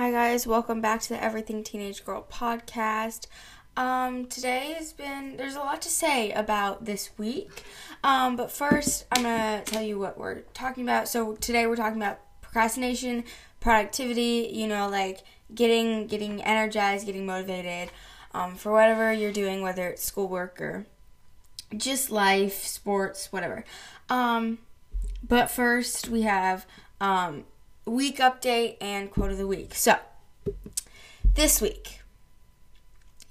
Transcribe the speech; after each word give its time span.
Hi 0.00 0.10
guys, 0.10 0.46
welcome 0.46 0.80
back 0.80 1.02
to 1.02 1.08
the 1.10 1.22
Everything 1.22 1.62
Teenage 1.62 2.06
Girl 2.06 2.26
podcast. 2.32 3.26
Um, 3.76 4.24
today 4.28 4.72
has 4.78 4.94
been 4.94 5.36
there's 5.36 5.56
a 5.56 5.58
lot 5.58 5.82
to 5.82 5.90
say 5.90 6.32
about 6.32 6.86
this 6.86 7.10
week. 7.18 7.64
Um, 8.02 8.34
but 8.34 8.50
first 8.50 9.04
I'm 9.12 9.24
gonna 9.24 9.62
tell 9.66 9.82
you 9.82 9.98
what 9.98 10.16
we're 10.16 10.40
talking 10.54 10.84
about. 10.84 11.06
So 11.06 11.34
today 11.34 11.66
we're 11.66 11.76
talking 11.76 12.00
about 12.00 12.20
procrastination, 12.40 13.24
productivity, 13.60 14.48
you 14.50 14.66
know, 14.66 14.88
like 14.88 15.18
getting 15.54 16.06
getting 16.06 16.42
energized, 16.44 17.04
getting 17.04 17.26
motivated, 17.26 17.90
um, 18.32 18.54
for 18.54 18.72
whatever 18.72 19.12
you're 19.12 19.32
doing, 19.32 19.60
whether 19.60 19.86
it's 19.86 20.02
schoolwork 20.02 20.62
or 20.62 20.86
just 21.76 22.10
life, 22.10 22.64
sports, 22.64 23.30
whatever. 23.34 23.66
Um, 24.08 24.60
but 25.22 25.50
first 25.50 26.08
we 26.08 26.22
have 26.22 26.64
um 27.02 27.44
week 27.90 28.18
update 28.18 28.76
and 28.80 29.10
quote 29.10 29.32
of 29.32 29.38
the 29.38 29.46
week. 29.46 29.74
So, 29.74 29.96
this 31.34 31.60
week, 31.60 32.00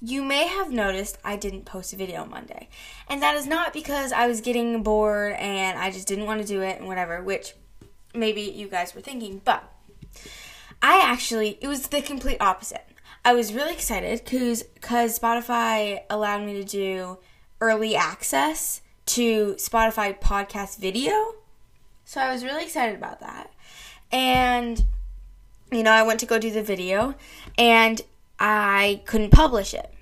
you 0.01 0.23
may 0.23 0.47
have 0.47 0.71
noticed 0.71 1.17
I 1.23 1.35
didn't 1.35 1.65
post 1.65 1.93
a 1.93 1.95
video 1.95 2.25
Monday. 2.25 2.69
And 3.07 3.21
that 3.21 3.35
is 3.35 3.47
not 3.47 3.73
because 3.73 4.11
I 4.11 4.27
was 4.27 4.41
getting 4.41 4.83
bored 4.83 5.33
and 5.33 5.77
I 5.79 5.91
just 5.91 6.07
didn't 6.07 6.25
want 6.25 6.41
to 6.41 6.47
do 6.47 6.61
it 6.61 6.77
and 6.77 6.87
whatever, 6.87 7.21
which 7.21 7.53
maybe 8.13 8.41
you 8.41 8.67
guys 8.67 8.93
were 8.93 9.01
thinking, 9.01 9.41
but 9.43 9.63
I 10.81 11.01
actually, 11.03 11.57
it 11.61 11.67
was 11.67 11.87
the 11.87 12.01
complete 12.01 12.37
opposite. 12.39 12.85
I 13.25 13.33
was 13.33 13.53
really 13.53 13.73
excited 13.73 14.23
because 14.23 14.63
cause 14.81 15.19
Spotify 15.19 16.01
allowed 16.09 16.45
me 16.45 16.53
to 16.53 16.63
do 16.63 17.17
early 17.59 17.95
access 17.95 18.81
to 19.07 19.55
Spotify 19.55 20.19
podcast 20.19 20.79
video. 20.79 21.35
So 22.05 22.21
I 22.21 22.31
was 22.31 22.43
really 22.43 22.63
excited 22.63 22.95
about 22.95 23.19
that. 23.19 23.51
And, 24.11 24.83
you 25.71 25.83
know, 25.83 25.91
I 25.91 26.03
went 26.03 26.19
to 26.21 26.25
go 26.25 26.39
do 26.39 26.51
the 26.51 26.63
video 26.63 27.15
and 27.57 28.01
I 28.39 29.01
couldn't 29.05 29.31
publish 29.31 29.73
it. 29.73 29.93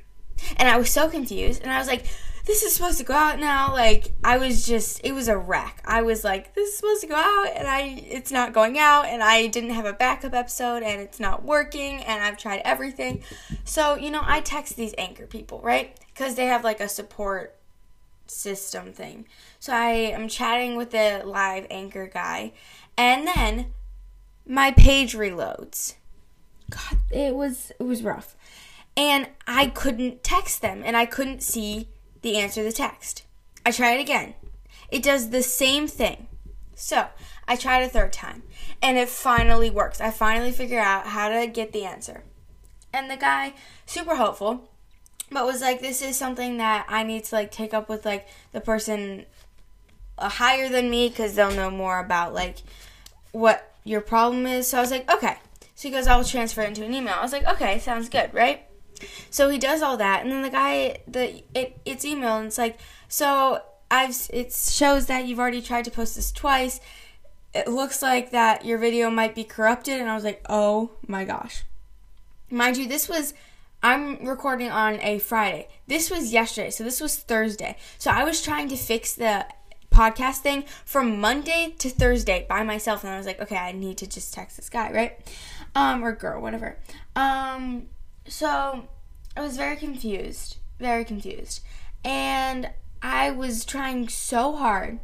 And 0.58 0.70
I 0.70 0.78
was 0.78 0.90
so 0.90 1.10
confused. 1.10 1.64
And 1.64 1.72
I 1.72 1.80
was 1.80 1.88
like, 1.88 2.06
this 2.46 2.64
is 2.64 2.74
supposed 2.74 2.98
to 3.00 3.04
go 3.04 3.14
out 3.14 3.40
now. 3.40 3.74
Like, 3.74 4.12
I 4.24 4.38
was 4.38 4.66
just, 4.66 5.02
it 5.04 5.12
was 5.12 5.28
a 5.28 5.38
wreck. 5.38 5.82
I 5.84 6.02
was 6.02 6.24
like, 6.24 6.56
this 6.56 6.70
is 6.70 6.78
supposed 6.78 7.02
to 7.02 7.08
go 7.08 7.16
out 7.16 7.52
and 7.56 7.68
I, 7.68 8.02
it's 8.08 8.32
not 8.32 8.54
going 8.54 8.80
out. 8.80 9.06
And 9.06 9.22
I 9.22 9.48
didn't 9.48 9.72
have 9.72 9.86
a 9.86 9.94
backup 9.94 10.34
episode 10.34 10.82
and 10.82 11.02
it's 11.02 11.20
not 11.20 11.44
working. 11.44 12.02
And 12.04 12.24
I've 12.24 12.38
tried 12.38 12.62
everything. 12.64 13.24
So, 13.66 13.96
you 13.96 14.10
know, 14.10 14.22
I 14.24 14.40
text 14.40 14.78
these 14.78 14.96
anchor 14.98 15.28
people, 15.28 15.60
right? 15.62 16.00
Because 16.14 16.36
they 16.36 16.46
have 16.46 16.64
like 16.64 16.80
a 16.80 16.88
support 16.88 17.58
system 18.28 18.94
thing. 18.94 19.28
So 19.60 19.74
I 19.74 19.90
am 19.90 20.30
chatting 20.30 20.78
with 20.78 20.92
the 20.92 21.24
live 21.26 21.68
anchor 21.70 22.08
guy. 22.08 22.54
And 22.98 23.28
then 23.28 23.74
my 24.48 24.72
page 24.72 25.14
reloads. 25.14 25.96
God, 26.70 26.98
it 27.12 27.36
was 27.36 27.72
it 27.80 27.84
was 27.84 28.04
rough. 28.04 28.36
And 28.96 29.28
I 29.46 29.68
couldn't 29.68 30.24
text 30.24 30.62
them 30.62 30.82
and 30.84 30.98
I 30.98 31.06
couldn't 31.06 31.44
see 31.44 31.88
the 32.22 32.38
answer 32.38 32.62
to 32.62 32.66
the 32.66 32.76
text. 32.76 33.24
I 33.66 33.72
tried 33.72 34.00
again. 34.00 34.34
It 34.90 35.04
does 35.04 35.30
the 35.30 35.44
same 35.44 35.88
thing. 35.88 36.28
So, 36.74 37.08
I 37.48 37.56
tried 37.56 37.84
a 37.84 37.90
third 37.90 38.14
time 38.14 38.44
and 38.82 38.98
it 38.98 39.10
finally 39.10 39.70
works. 39.70 40.02
I 40.02 40.12
finally 40.12 40.52
figure 40.52 40.80
out 40.80 41.08
how 41.08 41.30
to 41.30 41.48
get 41.48 41.74
the 41.74 41.86
answer. 41.86 42.24
And 42.94 43.10
the 43.10 43.18
guy, 43.18 43.54
super 43.86 44.16
helpful, 44.16 44.70
but 45.32 45.46
was 45.46 45.62
like 45.62 45.82
this 45.82 46.02
is 46.02 46.18
something 46.18 46.58
that 46.58 46.86
I 46.88 47.04
need 47.04 47.26
to 47.26 47.36
like 47.36 47.52
take 47.52 47.74
up 47.74 47.90
with 47.90 48.06
like 48.06 48.28
the 48.52 48.62
person 48.62 49.26
uh, 50.18 50.30
higher 50.30 50.70
than 50.70 50.90
me 50.90 51.10
cuz 51.10 51.36
they'll 51.36 51.52
know 51.52 51.70
more 51.70 52.00
about 52.00 52.34
like 52.34 52.58
what 53.32 53.74
your 53.88 54.02
problem 54.02 54.46
is. 54.46 54.68
So 54.68 54.78
I 54.78 54.82
was 54.82 54.92
like, 54.92 55.12
okay. 55.12 55.38
So 55.76 55.88
he 55.88 55.94
goes, 55.94 56.08
I'll 56.08 56.24
transfer 56.24 56.62
it 56.62 56.70
into 56.70 56.84
an 56.84 56.94
email. 56.94 57.16
I 57.18 57.22
was 57.22 57.32
like, 57.32 57.48
okay, 57.48 57.80
sounds 57.80 58.10
good, 58.10 58.34
right? 58.34 58.64
So 59.30 59.50
he 59.50 59.58
does 59.58 59.82
all 59.82 59.98
that, 59.98 60.24
and 60.24 60.32
then 60.32 60.42
the 60.42 60.50
guy, 60.50 60.98
the 61.08 61.44
it, 61.54 61.80
it's 61.86 62.04
email, 62.04 62.38
and 62.38 62.48
it's 62.48 62.58
like, 62.58 62.80
so 63.08 63.62
I've 63.92 64.16
it 64.34 64.52
shows 64.54 65.06
that 65.06 65.28
you've 65.28 65.40
already 65.40 65.62
tried 65.62 65.86
to 65.86 65.92
post 65.92 66.16
this 66.16 66.32
twice. 66.32 66.80
It 67.54 67.68
looks 67.68 68.02
like 68.02 68.32
that 68.32 68.66
your 68.66 68.80
video 68.80 69.12
might 69.12 69.36
be 69.36 69.44
corrupted, 69.44 70.02
and 70.02 70.10
I 70.10 70.16
was 70.16 70.24
like, 70.24 70.44
oh 70.50 70.92
my 71.08 71.26
gosh. 71.26 71.64
Mind 72.50 72.78
you, 72.78 72.88
this 72.88 73.08
was 73.08 73.36
I'm 73.84 74.26
recording 74.26 74.72
on 74.72 75.00
a 75.02 75.20
Friday. 75.20 75.68
This 75.86 76.10
was 76.10 76.34
yesterday, 76.34 76.72
so 76.72 76.84
this 76.84 77.00
was 77.00 77.18
Thursday. 77.18 77.78
So 78.00 78.10
I 78.10 78.24
was 78.24 78.42
trying 78.42 78.68
to 78.70 78.76
fix 78.76 79.14
the 79.14 79.46
podcast 79.98 80.38
thing 80.38 80.64
from 80.86 81.20
Monday 81.20 81.74
to 81.80 81.90
Thursday 81.90 82.46
by 82.48 82.62
myself, 82.62 83.04
and 83.04 83.12
I 83.12 83.18
was 83.18 83.26
like, 83.26 83.42
okay, 83.42 83.58
I 83.58 83.72
need 83.72 83.98
to 83.98 84.08
just 84.08 84.32
text 84.32 84.58
this 84.58 84.70
guy, 84.70 84.92
right? 84.92 85.18
Um, 85.74 86.04
or 86.04 86.12
girl, 86.12 86.40
whatever. 86.40 86.78
Um, 87.16 87.88
so 88.28 88.88
I 89.36 89.42
was 89.42 89.58
very 89.58 89.76
confused, 89.76 90.58
very 90.80 91.04
confused, 91.04 91.64
and 92.06 92.70
I 93.02 93.32
was 93.32 93.66
trying 93.66 94.08
so 94.08 94.56
hard, 94.56 95.00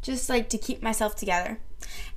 just 0.00 0.30
like 0.30 0.48
to 0.48 0.56
keep 0.56 0.82
myself 0.82 1.14
together. 1.14 1.60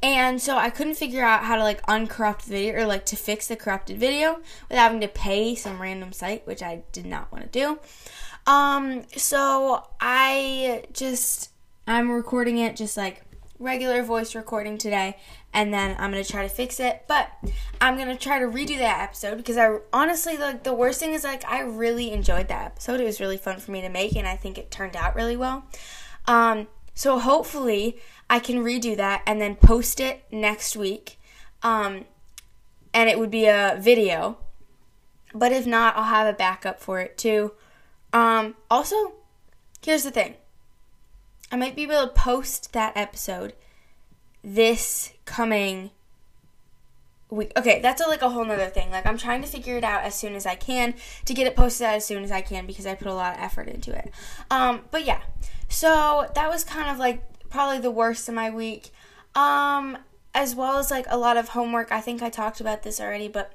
And 0.02 0.42
so 0.42 0.56
I 0.56 0.70
couldn't 0.70 0.96
figure 0.96 1.24
out 1.24 1.44
how 1.44 1.58
to 1.58 1.64
like 1.64 1.82
uncorrupt 1.86 2.46
the 2.46 2.52
video 2.52 2.82
or 2.82 2.86
like 2.86 3.06
to 3.08 3.18
fix 3.18 3.48
the 3.50 3.58
corrupted 3.58 3.98
video 4.00 4.40
without 4.70 4.84
having 4.84 5.02
to 5.02 5.09
pay 5.09 5.54
some 5.54 5.82
random 5.82 6.14
site, 6.14 6.48
which 6.48 6.64
I 6.64 6.84
did 6.94 7.06
not 7.06 7.30
want 7.30 7.52
to 7.52 7.59
do. 7.59 7.80
Um, 8.48 9.04
so 9.16 9.86
I 10.00 10.86
just 10.94 11.49
I'm 11.90 12.12
recording 12.12 12.60
it 12.60 12.76
just 12.76 12.96
like 12.96 13.24
regular 13.58 14.04
voice 14.04 14.36
recording 14.36 14.78
today 14.78 15.18
and 15.52 15.74
then 15.74 15.96
I'm 15.98 16.12
going 16.12 16.24
to 16.24 16.32
try 16.32 16.44
to 16.44 16.54
fix 16.54 16.80
it. 16.80 17.04
But 17.08 17.32
I'm 17.82 17.96
going 17.96 18.10
to 18.10 18.16
try 18.16 18.38
to 18.38 18.46
redo 18.46 18.78
that 18.78 19.02
episode 19.02 19.38
because 19.38 19.58
I 19.58 19.80
honestly 19.92 20.38
like 20.38 20.62
the 20.62 20.74
worst 20.74 21.00
thing 21.00 21.14
is 21.14 21.24
like 21.24 21.44
I 21.46 21.62
really 21.62 22.12
enjoyed 22.12 22.48
that 22.50 22.64
episode. 22.68 23.00
It 23.00 23.06
was 23.06 23.20
really 23.20 23.38
fun 23.38 23.58
for 23.58 23.72
me 23.72 23.82
to 23.82 23.90
make 23.90 24.16
and 24.16 24.28
I 24.28 24.36
think 24.36 24.60
it 24.60 24.70
turned 24.70 24.96
out 24.96 25.16
really 25.16 25.36
well. 25.36 25.66
Um 26.28 26.68
so 26.94 27.18
hopefully 27.18 27.98
I 28.30 28.38
can 28.38 28.64
redo 28.64 28.96
that 28.96 29.24
and 29.26 29.42
then 29.42 29.56
post 29.56 30.00
it 30.00 30.24
next 30.32 30.78
week. 30.78 31.20
Um 31.64 32.06
and 32.94 33.10
it 33.10 33.18
would 33.18 33.32
be 33.32 33.48
a 33.48 33.80
video. 33.82 34.38
But 35.34 35.52
if 35.54 35.66
not, 35.66 35.98
I'll 35.98 36.04
have 36.04 36.28
a 36.28 36.38
backup 36.38 36.80
for 36.80 37.00
it 37.00 37.18
too. 37.18 37.54
Um 38.14 38.58
also, 38.70 39.14
here's 39.82 40.04
the 40.04 40.12
thing. 40.12 40.36
I 41.52 41.56
might 41.56 41.76
be 41.76 41.84
able 41.84 42.02
to 42.02 42.08
post 42.08 42.74
that 42.74 42.96
episode 42.96 43.54
this 44.44 45.14
coming 45.26 45.92
week. 47.30 47.52
Okay, 47.58 47.80
that's 47.82 48.02
a, 48.02 48.08
like 48.08 48.22
a 48.22 48.30
whole 48.30 48.46
nother 48.46 48.68
thing. 48.68 48.92
Like 48.92 49.06
I'm 49.06 49.18
trying 49.18 49.42
to 49.42 49.48
figure 49.48 49.78
it 49.78 49.84
out 49.84 50.04
as 50.04 50.16
soon 50.16 50.36
as 50.36 50.46
I 50.46 50.56
can 50.56 50.94
to 51.26 51.34
get 51.34 51.48
it 51.48 51.56
posted 51.56 51.88
as 51.88 52.06
soon 52.06 52.24
as 52.24 52.32
I 52.32 52.42
can 52.42 52.66
because 52.66 52.86
I 52.86 52.96
put 52.96 53.08
a 53.08 53.14
lot 53.14 53.36
of 53.36 53.44
effort 53.44 53.68
into 53.68 53.96
it. 53.96 54.12
Um, 54.52 54.82
but 54.92 55.06
yeah, 55.06 55.22
so 55.68 56.30
that 56.36 56.50
was 56.50 56.64
kind 56.64 56.90
of 56.90 56.98
like 56.98 57.24
probably 57.50 57.80
the 57.80 57.92
worst 57.92 58.30
of 58.30 58.36
my 58.36 58.50
week. 58.50 58.90
Um, 59.36 59.98
as 60.34 60.56
well 60.56 60.78
as 60.78 60.92
like 60.92 61.06
a 61.09 61.18
lot 61.18 61.38
of 61.38 61.50
homework. 61.50 61.92
I 61.92 62.02
think 62.02 62.22
I 62.22 62.30
talked 62.30 62.62
about 62.62 62.84
this 62.84 63.00
already, 63.00 63.28
but 63.28 63.52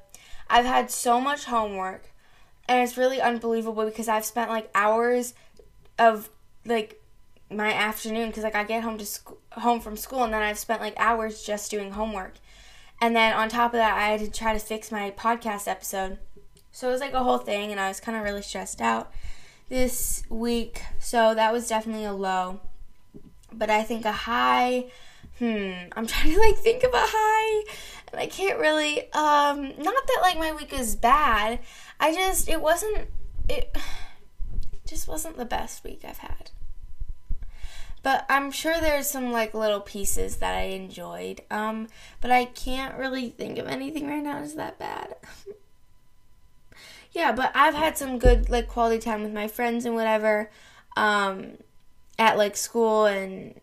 I've 0.49 0.65
had 0.65 0.91
so 0.91 1.21
much 1.21 1.45
homework 1.45 2.11
and 2.69 2.83
it's 2.83 2.97
really 2.97 3.21
unbelievable 3.21 3.85
because 3.85 4.09
I've 4.09 4.25
spent 4.25 4.51
like 4.51 4.71
hours 4.75 5.35
of 5.99 6.31
like 6.65 7.01
my 7.51 7.73
afternoon 7.73 8.29
because 8.29 8.45
like 8.45 8.55
I 8.55 8.65
get 8.65 8.83
home 8.83 8.99
to 8.99 9.07
sc- 9.07 9.31
home 9.53 9.81
from 9.81 9.97
school 9.97 10.25
and 10.25 10.33
then 10.33 10.43
I've 10.43 10.59
spent 10.59 10.81
like 10.81 10.95
hours 10.97 11.43
just 11.43 11.71
doing 11.71 11.93
homework. 11.93 12.35
And 13.01 13.15
then 13.15 13.35
on 13.35 13.49
top 13.49 13.75
of 13.75 13.79
that, 13.79 13.97
I 13.97 14.09
had 14.09 14.21
to 14.21 14.31
try 14.31 14.53
to 14.53 14.59
fix 14.59 14.91
my 14.91 15.11
podcast 15.11 15.69
episode. 15.69 16.19
So 16.73 16.89
it 16.89 16.93
was 16.93 17.01
like 17.01 17.13
a 17.13 17.23
whole 17.23 17.39
thing 17.39 17.71
and 17.71 17.81
I 17.81 17.89
was 17.89 18.01
kind 18.01 18.17
of 18.17 18.25
really 18.25 18.43
stressed 18.43 18.81
out 18.81 19.13
this 19.69 20.25
week. 20.29 20.83
So 20.99 21.35
that 21.35 21.53
was 21.53 21.69
definitely 21.69 22.05
a 22.05 22.13
low. 22.13 22.61
But 23.53 23.71
I 23.71 23.83
think 23.83 24.05
a 24.05 24.13
high 24.13 24.87
hmm, 25.39 25.73
I'm 25.93 26.07
trying 26.07 26.35
to 26.35 26.41
like 26.41 26.57
think 26.57 26.83
of 26.83 26.93
a 26.93 26.97
high 26.99 27.65
and 28.13 28.21
I 28.21 28.27
can't 28.27 28.59
really 28.59 29.01
um 29.13 29.73
not 29.79 30.07
that 30.07 30.19
like 30.23 30.39
my 30.39 30.53
week 30.53 30.73
is 30.73 30.97
bad. 30.97 31.61
I 32.01 32.15
just 32.15 32.49
it 32.49 32.61
wasn't 32.61 33.09
it 33.49 33.77
just 34.87 35.09
wasn't 35.09 35.37
the 35.37 35.45
best 35.45 35.85
week 35.85 36.05
I've 36.07 36.19
had. 36.19 36.51
But 38.05 38.27
I'm 38.29 38.53
sure 38.53 38.79
there's 38.81 39.09
some 39.09 39.33
like 39.33 39.55
little 39.55 39.81
pieces 39.81 40.37
that 40.37 40.55
I 40.55 40.65
enjoyed. 40.65 41.41
Um, 41.51 41.89
but 42.21 42.31
I 42.31 42.45
can't 42.45 42.97
really 42.97 43.31
think 43.31 43.59
of 43.59 43.67
anything 43.67 44.07
right 44.07 44.23
now 44.23 44.41
that's 44.41 44.55
that 44.55 44.79
bad. 44.79 45.17
yeah, 47.13 47.33
but 47.33 47.51
I've 47.55 47.75
had 47.75 47.97
some 47.97 48.19
good 48.19 48.51
like 48.51 48.69
quality 48.69 49.01
time 49.01 49.23
with 49.23 49.33
my 49.33 49.49
friends 49.49 49.87
and 49.87 49.95
whatever. 49.95 50.51
Um, 50.99 51.57
at 52.19 52.37
like 52.37 52.57
school 52.59 53.07
and 53.07 53.59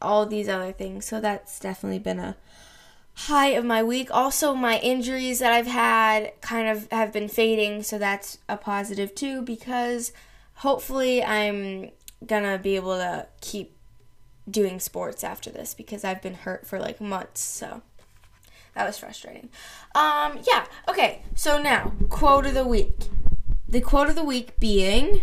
all 0.00 0.24
these 0.24 0.48
other 0.48 0.72
things. 0.72 1.04
So 1.04 1.20
that's 1.20 1.60
definitely 1.60 1.98
been 1.98 2.18
a 2.18 2.36
high 3.14 3.48
of 3.48 3.66
my 3.66 3.82
week. 3.82 4.08
Also, 4.10 4.54
my 4.54 4.78
injuries 4.78 5.40
that 5.40 5.52
I've 5.52 5.66
had 5.66 6.32
kind 6.40 6.68
of 6.68 6.90
have 6.90 7.12
been 7.12 7.28
fading, 7.28 7.82
so 7.82 7.98
that's 7.98 8.38
a 8.48 8.56
positive 8.56 9.14
too 9.14 9.42
because 9.42 10.12
hopefully 10.54 11.22
I'm 11.22 11.90
gonna 12.24 12.58
be 12.58 12.76
able 12.76 12.96
to 12.96 13.26
keep 13.40 13.76
doing 14.48 14.78
sports 14.78 15.24
after 15.24 15.50
this 15.50 15.74
because 15.74 16.04
I've 16.04 16.22
been 16.22 16.34
hurt 16.34 16.66
for 16.66 16.78
like 16.78 17.00
months. 17.00 17.40
So 17.40 17.82
that 18.74 18.86
was 18.86 18.98
frustrating. 18.98 19.48
Um, 19.94 20.40
yeah, 20.46 20.66
okay, 20.88 21.22
so 21.34 21.60
now, 21.60 21.92
quote 22.08 22.46
of 22.46 22.54
the 22.54 22.66
week. 22.66 22.94
The 23.68 23.80
quote 23.80 24.08
of 24.08 24.14
the 24.14 24.24
week 24.24 24.58
being 24.60 25.22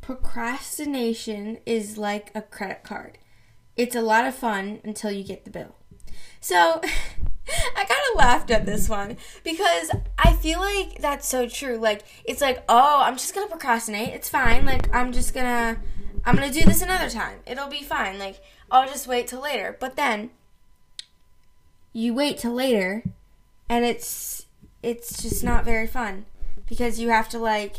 Procrastination 0.00 1.58
is 1.64 1.96
like 1.96 2.30
a 2.34 2.42
credit 2.42 2.82
card. 2.82 3.18
It's 3.76 3.96
a 3.96 4.02
lot 4.02 4.26
of 4.26 4.34
fun 4.34 4.80
until 4.84 5.10
you 5.10 5.24
get 5.24 5.44
the 5.44 5.50
bill. 5.50 5.76
So, 6.40 6.80
I 7.76 7.84
kind 7.84 8.00
of 8.10 8.18
laughed 8.18 8.50
at 8.50 8.66
this 8.66 8.88
one 8.88 9.16
because 9.42 9.90
I 10.18 10.32
feel 10.34 10.60
like 10.60 11.00
that's 11.00 11.28
so 11.28 11.48
true. 11.48 11.76
Like, 11.76 12.02
it's 12.24 12.40
like, 12.40 12.62
oh, 12.68 13.00
I'm 13.02 13.16
just 13.16 13.34
gonna 13.34 13.48
procrastinate. 13.48 14.14
It's 14.14 14.28
fine. 14.28 14.64
Like, 14.64 14.94
I'm 14.94 15.12
just 15.12 15.34
gonna, 15.34 15.78
I'm 16.24 16.34
gonna 16.34 16.52
do 16.52 16.64
this 16.64 16.82
another 16.82 17.10
time. 17.10 17.40
It'll 17.46 17.68
be 17.68 17.82
fine. 17.82 18.18
Like, 18.18 18.40
I'll 18.70 18.88
just 18.88 19.06
wait 19.06 19.26
till 19.26 19.42
later. 19.42 19.76
But 19.78 19.96
then, 19.96 20.30
you 21.92 22.14
wait 22.14 22.38
till 22.38 22.54
later, 22.54 23.04
and 23.68 23.84
it's, 23.84 24.46
it's 24.82 25.22
just 25.22 25.44
not 25.44 25.64
very 25.64 25.86
fun 25.86 26.24
because 26.66 26.98
you 26.98 27.10
have 27.10 27.28
to 27.30 27.38
like 27.38 27.76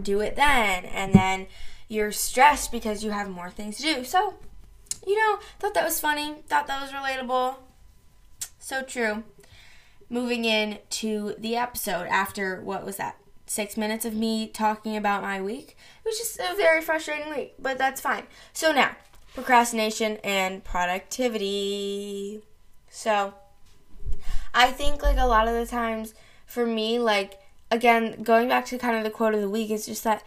do 0.00 0.20
it 0.20 0.34
then, 0.34 0.84
and 0.86 1.14
then 1.14 1.46
you're 1.88 2.12
stressed 2.12 2.72
because 2.72 3.04
you 3.04 3.10
have 3.12 3.28
more 3.28 3.50
things 3.50 3.76
to 3.76 3.82
do. 3.82 4.04
So, 4.04 4.34
you 5.06 5.16
know, 5.18 5.38
thought 5.60 5.74
that 5.74 5.84
was 5.84 6.00
funny. 6.00 6.36
Thought 6.48 6.66
that 6.66 6.82
was 6.82 6.90
relatable 6.90 7.56
so 8.62 8.82
true. 8.82 9.24
Moving 10.08 10.44
in 10.44 10.78
to 10.90 11.34
the 11.36 11.56
episode 11.56 12.06
after 12.06 12.60
what 12.60 12.86
was 12.86 12.96
that? 12.96 13.16
Six 13.46 13.76
minutes 13.76 14.04
of 14.04 14.14
me 14.14 14.46
talking 14.46 14.96
about 14.96 15.20
my 15.20 15.42
week. 15.42 15.76
It 16.04 16.08
was 16.08 16.18
just 16.18 16.38
a 16.38 16.54
very 16.56 16.80
frustrating 16.80 17.28
week, 17.30 17.54
but 17.58 17.76
that's 17.76 18.00
fine. 18.00 18.24
So 18.52 18.72
now, 18.72 18.94
procrastination 19.34 20.18
and 20.18 20.62
productivity. 20.62 22.42
So, 22.88 23.34
I 24.54 24.68
think 24.68 25.02
like 25.02 25.18
a 25.18 25.26
lot 25.26 25.48
of 25.48 25.54
the 25.54 25.66
times 25.66 26.14
for 26.46 26.64
me, 26.64 26.98
like 26.98 27.40
again, 27.70 28.22
going 28.22 28.48
back 28.48 28.66
to 28.66 28.78
kind 28.78 28.96
of 28.96 29.02
the 29.02 29.10
quote 29.10 29.34
of 29.34 29.40
the 29.40 29.50
week, 29.50 29.70
is 29.70 29.86
just 29.86 30.04
that 30.04 30.22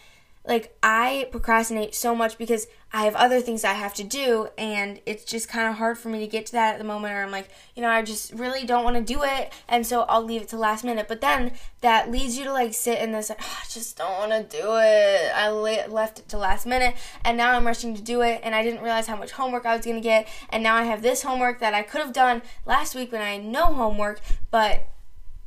like 0.48 0.78
I 0.84 1.28
procrastinate 1.32 1.96
so 1.96 2.16
much 2.16 2.38
because 2.38 2.68
I 2.94 3.06
have 3.06 3.16
other 3.16 3.42
things 3.42 3.64
I 3.64 3.74
have 3.74 3.94
to 3.96 4.04
do 4.04 4.50
and 4.58 5.02
it's 5.06 5.26
just 5.26 5.50
kind 5.50 5.68
of 5.68 5.76
hard 5.76 5.98
for 5.98 6.10
me 6.10 6.20
to 6.20 6.28
get 6.28 6.46
to 6.48 6.52
that 6.54 6.74
at 6.74 6.78
the 6.78 6.84
moment 6.84 7.14
or 7.14 7.24
I'm 7.24 7.32
like, 7.32 7.50
you 7.76 7.82
know, 7.82 7.90
I 7.90 8.04
just 8.04 8.32
really 8.32 8.66
don't 8.66 8.84
want 8.84 8.96
to 8.96 9.02
do 9.02 9.24
it 9.24 9.52
and 9.68 9.86
so 9.86 10.04
I'll 10.04 10.24
leave 10.24 10.44
it 10.44 10.50
to 10.50 10.58
last 10.58 10.84
minute. 10.84 11.08
But 11.08 11.22
then 11.22 11.54
that 11.82 12.12
leads 12.12 12.38
you 12.38 12.44
to 12.46 12.54
like 12.54 12.74
sit 12.74 13.00
in 13.00 13.12
this 13.12 13.30
like, 13.30 13.42
oh, 13.42 13.60
I 13.62 13.66
just 13.70 13.98
don't 13.98 14.30
want 14.30 14.32
to 14.32 14.58
do 14.58 14.78
it. 14.78 15.32
I 15.36 15.50
left 15.50 16.20
it 16.20 16.30
to 16.30 16.38
last 16.38 16.66
minute 16.66 16.96
and 17.24 17.38
now 17.38 17.54
I'm 17.54 17.66
rushing 17.66 17.96
to 17.96 18.02
do 18.02 18.22
it 18.22 18.42
and 18.44 18.54
I 18.54 18.64
didn't 18.64 18.84
realize 18.84 19.08
how 19.08 19.18
much 19.18 19.32
homework 19.32 19.66
I 19.66 19.76
was 19.76 19.86
going 19.86 19.98
to 19.98 20.02
get 20.02 20.28
and 20.50 20.62
now 20.62 20.76
I 20.76 20.84
have 20.84 21.02
this 21.02 21.24
homework 21.24 21.60
that 21.60 21.74
I 21.74 21.82
could 21.82 22.02
have 22.02 22.14
done 22.14 22.44
last 22.66 22.94
week 22.94 23.12
when 23.12 23.22
I 23.22 23.32
had 23.32 23.46
no 23.46 23.74
homework, 23.74 24.22
but 24.52 24.88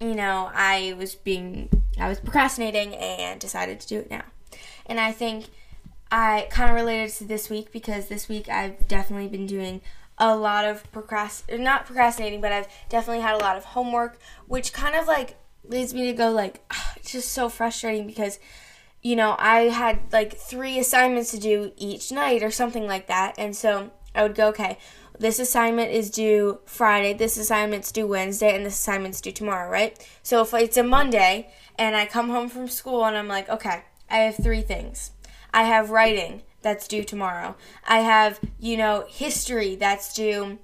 you 0.01 0.15
know, 0.15 0.51
I 0.53 0.95
was 0.99 1.15
being 1.15 1.71
I 1.99 2.09
was 2.09 2.21
procrastinating 2.21 2.95
and 2.95 3.41
decided 3.41 3.81
to 3.81 3.89
do 3.89 3.99
it 4.01 4.11
now. 4.11 4.25
And 4.87 4.99
I 4.99 5.13
think 5.13 5.47
I 6.11 6.49
kind 6.51 6.71
of 6.71 6.77
related 6.77 7.11
to 7.17 7.25
this 7.25 7.51
week 7.51 7.73
because 7.73 8.09
this 8.09 8.29
week 8.29 8.49
I've 8.49 8.89
definitely 8.89 9.29
been 9.29 9.47
doing 9.47 9.81
a 10.17 10.37
lot 10.37 10.65
of 10.65 10.91
procrast 10.93 11.59
not 11.59 11.87
procrastinating, 11.87 12.41
but 12.41 12.53
I've 12.53 12.69
definitely 12.89 13.23
had 13.23 13.35
a 13.35 13.39
lot 13.39 13.57
of 13.57 13.65
homework, 13.65 14.19
which 14.47 14.73
kind 14.73 14.95
of 14.95 15.07
like 15.07 15.37
leads 15.65 15.93
me 15.95 16.07
to 16.07 16.13
go 16.13 16.31
like 16.31 16.63
it's 16.97 17.13
just 17.13 17.33
so 17.33 17.49
frustrating 17.49 18.07
because 18.07 18.39
you 19.03 19.15
know, 19.15 19.37
I 19.39 19.69
had 19.69 20.01
like 20.13 20.37
three 20.37 20.79
assignments 20.79 21.31
to 21.31 21.39
do 21.39 21.73
each 21.77 22.11
night 22.11 22.43
or 22.43 22.51
something 22.51 22.87
like 22.87 23.07
that. 23.07 23.35
And 23.39 23.57
so 23.57 23.91
I 24.15 24.23
would 24.23 24.35
go, 24.35 24.49
okay, 24.49 24.79
this 25.19 25.39
assignment 25.39 25.91
is 25.93 26.11
due 26.11 26.61
Friday, 26.65 27.13
this 27.13 27.37
assignment's 27.37 27.93
due 27.93 28.07
Wednesday, 28.07 28.55
and 28.55 28.65
this 28.65 28.75
assignment's 28.75 29.21
due 29.21 29.33
tomorrow, 29.33 29.71
right? 29.71 29.99
So 30.23 30.43
if 30.43 30.55
it's 30.55 30.77
a 30.77 30.83
Monday 30.83 31.53
and 31.77 31.97
I 31.97 32.07
come 32.07 32.31
home 32.31 32.49
from 32.49 32.69
school 32.69 33.05
and 33.05 33.17
I'm 33.17 33.29
like, 33.29 33.49
okay, 33.49 33.83
I 34.11 34.19
have 34.19 34.37
three 34.37 34.63
things. 34.63 35.13
I 35.53 35.65
have 35.65 35.91
writing 35.91 36.43
that's 36.63 36.89
due 36.89 37.05
tomorrow. 37.05 37.57
I 37.87 38.01
have, 38.01 38.41
you 38.59 38.77
know, 38.77 39.05
history 39.09 39.77
that's 39.77 40.13
due 40.15 40.59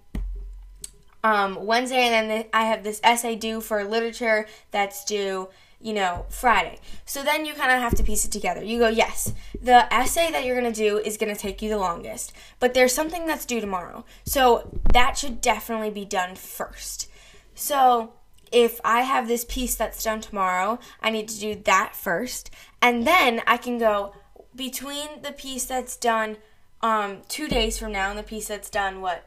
um, 1.23 1.65
Wednesday, 1.65 1.97
and 1.97 2.31
then 2.31 2.45
I 2.53 2.65
have 2.65 2.85
this 2.85 3.01
essay 3.03 3.35
due 3.35 3.61
for 3.61 3.83
literature 3.83 4.47
that's 4.71 5.05
due, 5.05 5.49
you 5.81 5.95
know, 5.95 6.27
Friday. 6.29 6.79
So 7.07 7.23
then 7.23 7.47
you 7.47 7.55
kind 7.55 7.73
of 7.73 7.81
have 7.81 7.95
to 7.95 8.03
piece 8.03 8.27
it 8.27 8.31
together. 8.31 8.63
You 8.63 8.79
go, 8.79 8.89
yes, 8.89 9.33
the 9.61 9.93
essay 9.93 10.31
that 10.33 10.45
you're 10.45 10.61
going 10.61 10.71
to 10.71 10.79
do 10.79 10.99
is 10.99 11.17
going 11.17 11.35
to 11.35 11.41
take 11.41 11.63
you 11.63 11.71
the 11.71 11.79
longest, 11.79 12.35
but 12.61 12.75
there's 12.75 12.93
something 12.93 13.27
that's 13.27 13.47
due 13.47 13.61
tomorrow. 13.61 14.05
So 14.25 14.79
that 14.93 15.17
should 15.17 15.41
definitely 15.41 15.91
be 15.91 16.05
done 16.05 16.37
first. 16.37 17.11
So 17.55 18.13
if 18.53 18.81
I 18.85 19.03
have 19.03 19.29
this 19.29 19.45
piece 19.45 19.75
that's 19.75 20.03
done 20.03 20.21
tomorrow, 20.21 20.79
I 21.01 21.11
need 21.11 21.29
to 21.29 21.41
do 21.41 21.55
that 21.65 21.95
first. 21.95 22.51
And 22.81 23.07
then 23.07 23.43
I 23.47 23.57
can 23.57 23.79
go 23.79 24.15
between 24.55 25.23
the 25.23 25.33
piece 25.33 25.65
that's 25.65 25.97
done 25.97 26.37
um, 26.81 27.23
two 27.29 27.49
days 27.49 27.79
from 27.79 27.93
now 27.93 28.11
and 28.11 28.19
the 28.19 28.23
piece 28.23 28.49
that's 28.49 28.71
done, 28.71 29.01
what, 29.01 29.27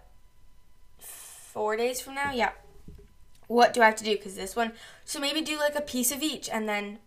four 0.99 1.75
days 1.75 1.99
from 1.99 2.15
now? 2.15 2.31
Yeah. 2.31 2.51
What 3.47 3.73
do 3.73 3.81
I 3.81 3.85
have 3.85 3.95
to 3.95 4.03
do? 4.03 4.15
Because 4.15 4.35
this 4.35 4.55
one, 4.55 4.73
so 5.05 5.19
maybe 5.19 5.41
do 5.41 5.57
like 5.57 5.75
a 5.75 5.81
piece 5.81 6.11
of 6.11 6.21
each 6.21 6.49
and 6.49 6.69
then, 6.69 6.99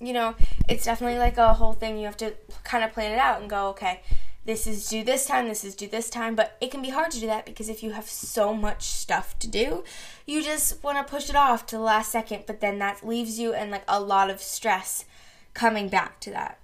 you 0.00 0.12
know, 0.12 0.36
it's 0.68 0.84
definitely 0.84 1.18
like 1.18 1.36
a 1.36 1.54
whole 1.54 1.74
thing. 1.74 1.98
You 1.98 2.06
have 2.06 2.16
to 2.18 2.32
kind 2.64 2.82
of 2.82 2.92
plan 2.92 3.12
it 3.12 3.18
out 3.18 3.40
and 3.40 3.50
go, 3.50 3.68
okay, 3.68 4.00
this 4.50 4.66
is 4.66 4.88
due 4.88 5.04
this 5.04 5.26
time, 5.26 5.46
this 5.46 5.62
is 5.62 5.76
due 5.76 5.86
this 5.86 6.10
time, 6.10 6.34
but 6.34 6.56
it 6.60 6.72
can 6.72 6.82
be 6.82 6.90
hard 6.90 7.12
to 7.12 7.20
do 7.20 7.26
that 7.28 7.46
because 7.46 7.68
if 7.68 7.84
you 7.84 7.92
have 7.92 8.08
so 8.08 8.52
much 8.52 8.82
stuff 8.82 9.38
to 9.38 9.46
do, 9.46 9.84
you 10.26 10.42
just 10.42 10.82
want 10.82 10.98
to 10.98 11.08
push 11.08 11.30
it 11.30 11.36
off 11.36 11.66
to 11.66 11.76
the 11.76 11.82
last 11.82 12.10
second, 12.10 12.42
but 12.48 12.58
then 12.58 12.80
that 12.80 13.06
leaves 13.06 13.38
you 13.38 13.54
in 13.54 13.70
like 13.70 13.84
a 13.86 14.00
lot 14.00 14.28
of 14.28 14.42
stress 14.42 15.04
coming 15.54 15.88
back 15.88 16.18
to 16.18 16.32
that. 16.32 16.58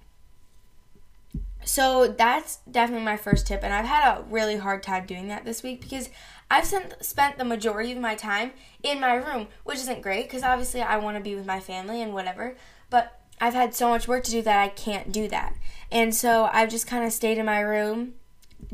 So 1.63 2.09
that's 2.09 2.57
definitely 2.69 3.05
my 3.05 3.15
first 3.15 3.47
tip, 3.47 3.63
and 3.63 3.73
I've 3.73 3.85
had 3.85 4.17
a 4.17 4.23
really 4.23 4.57
hard 4.57 4.83
time 4.83 5.05
doing 5.05 5.29
that 5.29 5.45
this 5.45 5.63
week 5.63 5.79
because 5.79 6.09
I've 6.51 6.65
spent 6.65 7.37
the 7.37 7.45
majority 7.45 7.93
of 7.93 7.99
my 7.99 8.15
time 8.15 8.51
in 8.83 8.99
my 8.99 9.13
room, 9.13 9.47
which 9.63 9.77
isn't 9.77 10.01
great 10.01 10.25
because 10.25 10.43
obviously 10.43 10.81
I 10.81 10.97
want 10.97 11.15
to 11.15 11.23
be 11.23 11.35
with 11.35 11.45
my 11.45 11.61
family 11.61 12.01
and 12.01 12.13
whatever, 12.13 12.57
but 12.89 13.16
I've 13.39 13.53
had 13.53 13.75
so 13.75 13.89
much 13.89 14.07
work 14.07 14.23
to 14.25 14.31
do 14.31 14.41
that 14.41 14.59
I 14.59 14.69
can't 14.69 15.11
do 15.11 15.27
that. 15.27 15.55
And 15.91 16.13
so 16.13 16.49
I've 16.51 16.69
just 16.69 16.87
kind 16.87 17.05
of 17.05 17.13
stayed 17.13 17.37
in 17.37 17.45
my 17.45 17.59
room 17.59 18.13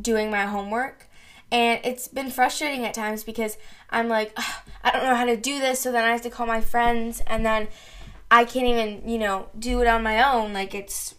doing 0.02 0.32
my 0.32 0.46
homework. 0.46 1.08
And 1.52 1.80
it's 1.84 2.08
been 2.08 2.32
frustrating 2.32 2.86
at 2.86 2.94
times 2.94 3.24
because 3.24 3.58
I'm 3.90 4.08
like, 4.08 4.38
I 4.84 4.92
don't 4.92 5.04
know 5.04 5.16
how 5.16 5.26
to 5.26 5.38
do 5.38 5.60
this. 5.60 5.80
So 5.80 5.92
then 5.92 6.04
I 6.04 6.12
have 6.12 6.24
to 6.24 6.30
call 6.30 6.48
my 6.48 6.62
friends. 6.62 7.22
And 7.28 7.46
then 7.46 7.68
I 8.32 8.46
can't 8.46 8.66
even, 8.66 9.08
you 9.08 9.20
know, 9.20 9.50
do 9.58 9.82
it 9.82 9.88
on 9.88 10.02
my 10.02 10.34
own. 10.34 10.54
Like 10.54 10.74
it's, 10.74 11.14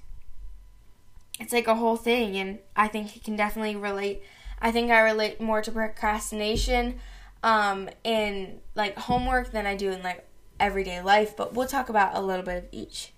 it's 1.38 1.52
like 1.52 1.68
a 1.68 1.76
whole 1.76 1.96
thing. 1.96 2.36
And 2.36 2.58
I 2.74 2.88
think 2.88 3.16
it 3.16 3.22
can 3.22 3.36
definitely 3.36 3.76
relate. 3.76 4.22
I 4.60 4.72
think 4.72 4.90
I 4.90 5.00
relate 5.00 5.40
more 5.40 5.62
to 5.62 5.70
procrastination 5.70 6.98
um, 7.44 7.88
in 8.02 8.60
like 8.74 8.98
homework 8.98 9.52
than 9.52 9.66
I 9.66 9.76
do 9.76 9.92
in 9.92 10.02
like 10.02 10.26
everyday 10.58 11.00
life. 11.00 11.36
But 11.36 11.54
we'll 11.54 11.68
talk 11.68 11.90
about 11.90 12.16
a 12.16 12.20
little 12.20 12.44
bit 12.44 12.56
of 12.56 12.68
each. 12.72 13.12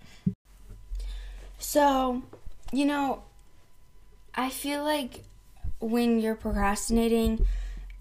So, 1.68 2.22
you 2.70 2.84
know, 2.84 3.24
I 4.36 4.50
feel 4.50 4.84
like 4.84 5.24
when 5.80 6.20
you're 6.20 6.36
procrastinating, 6.36 7.44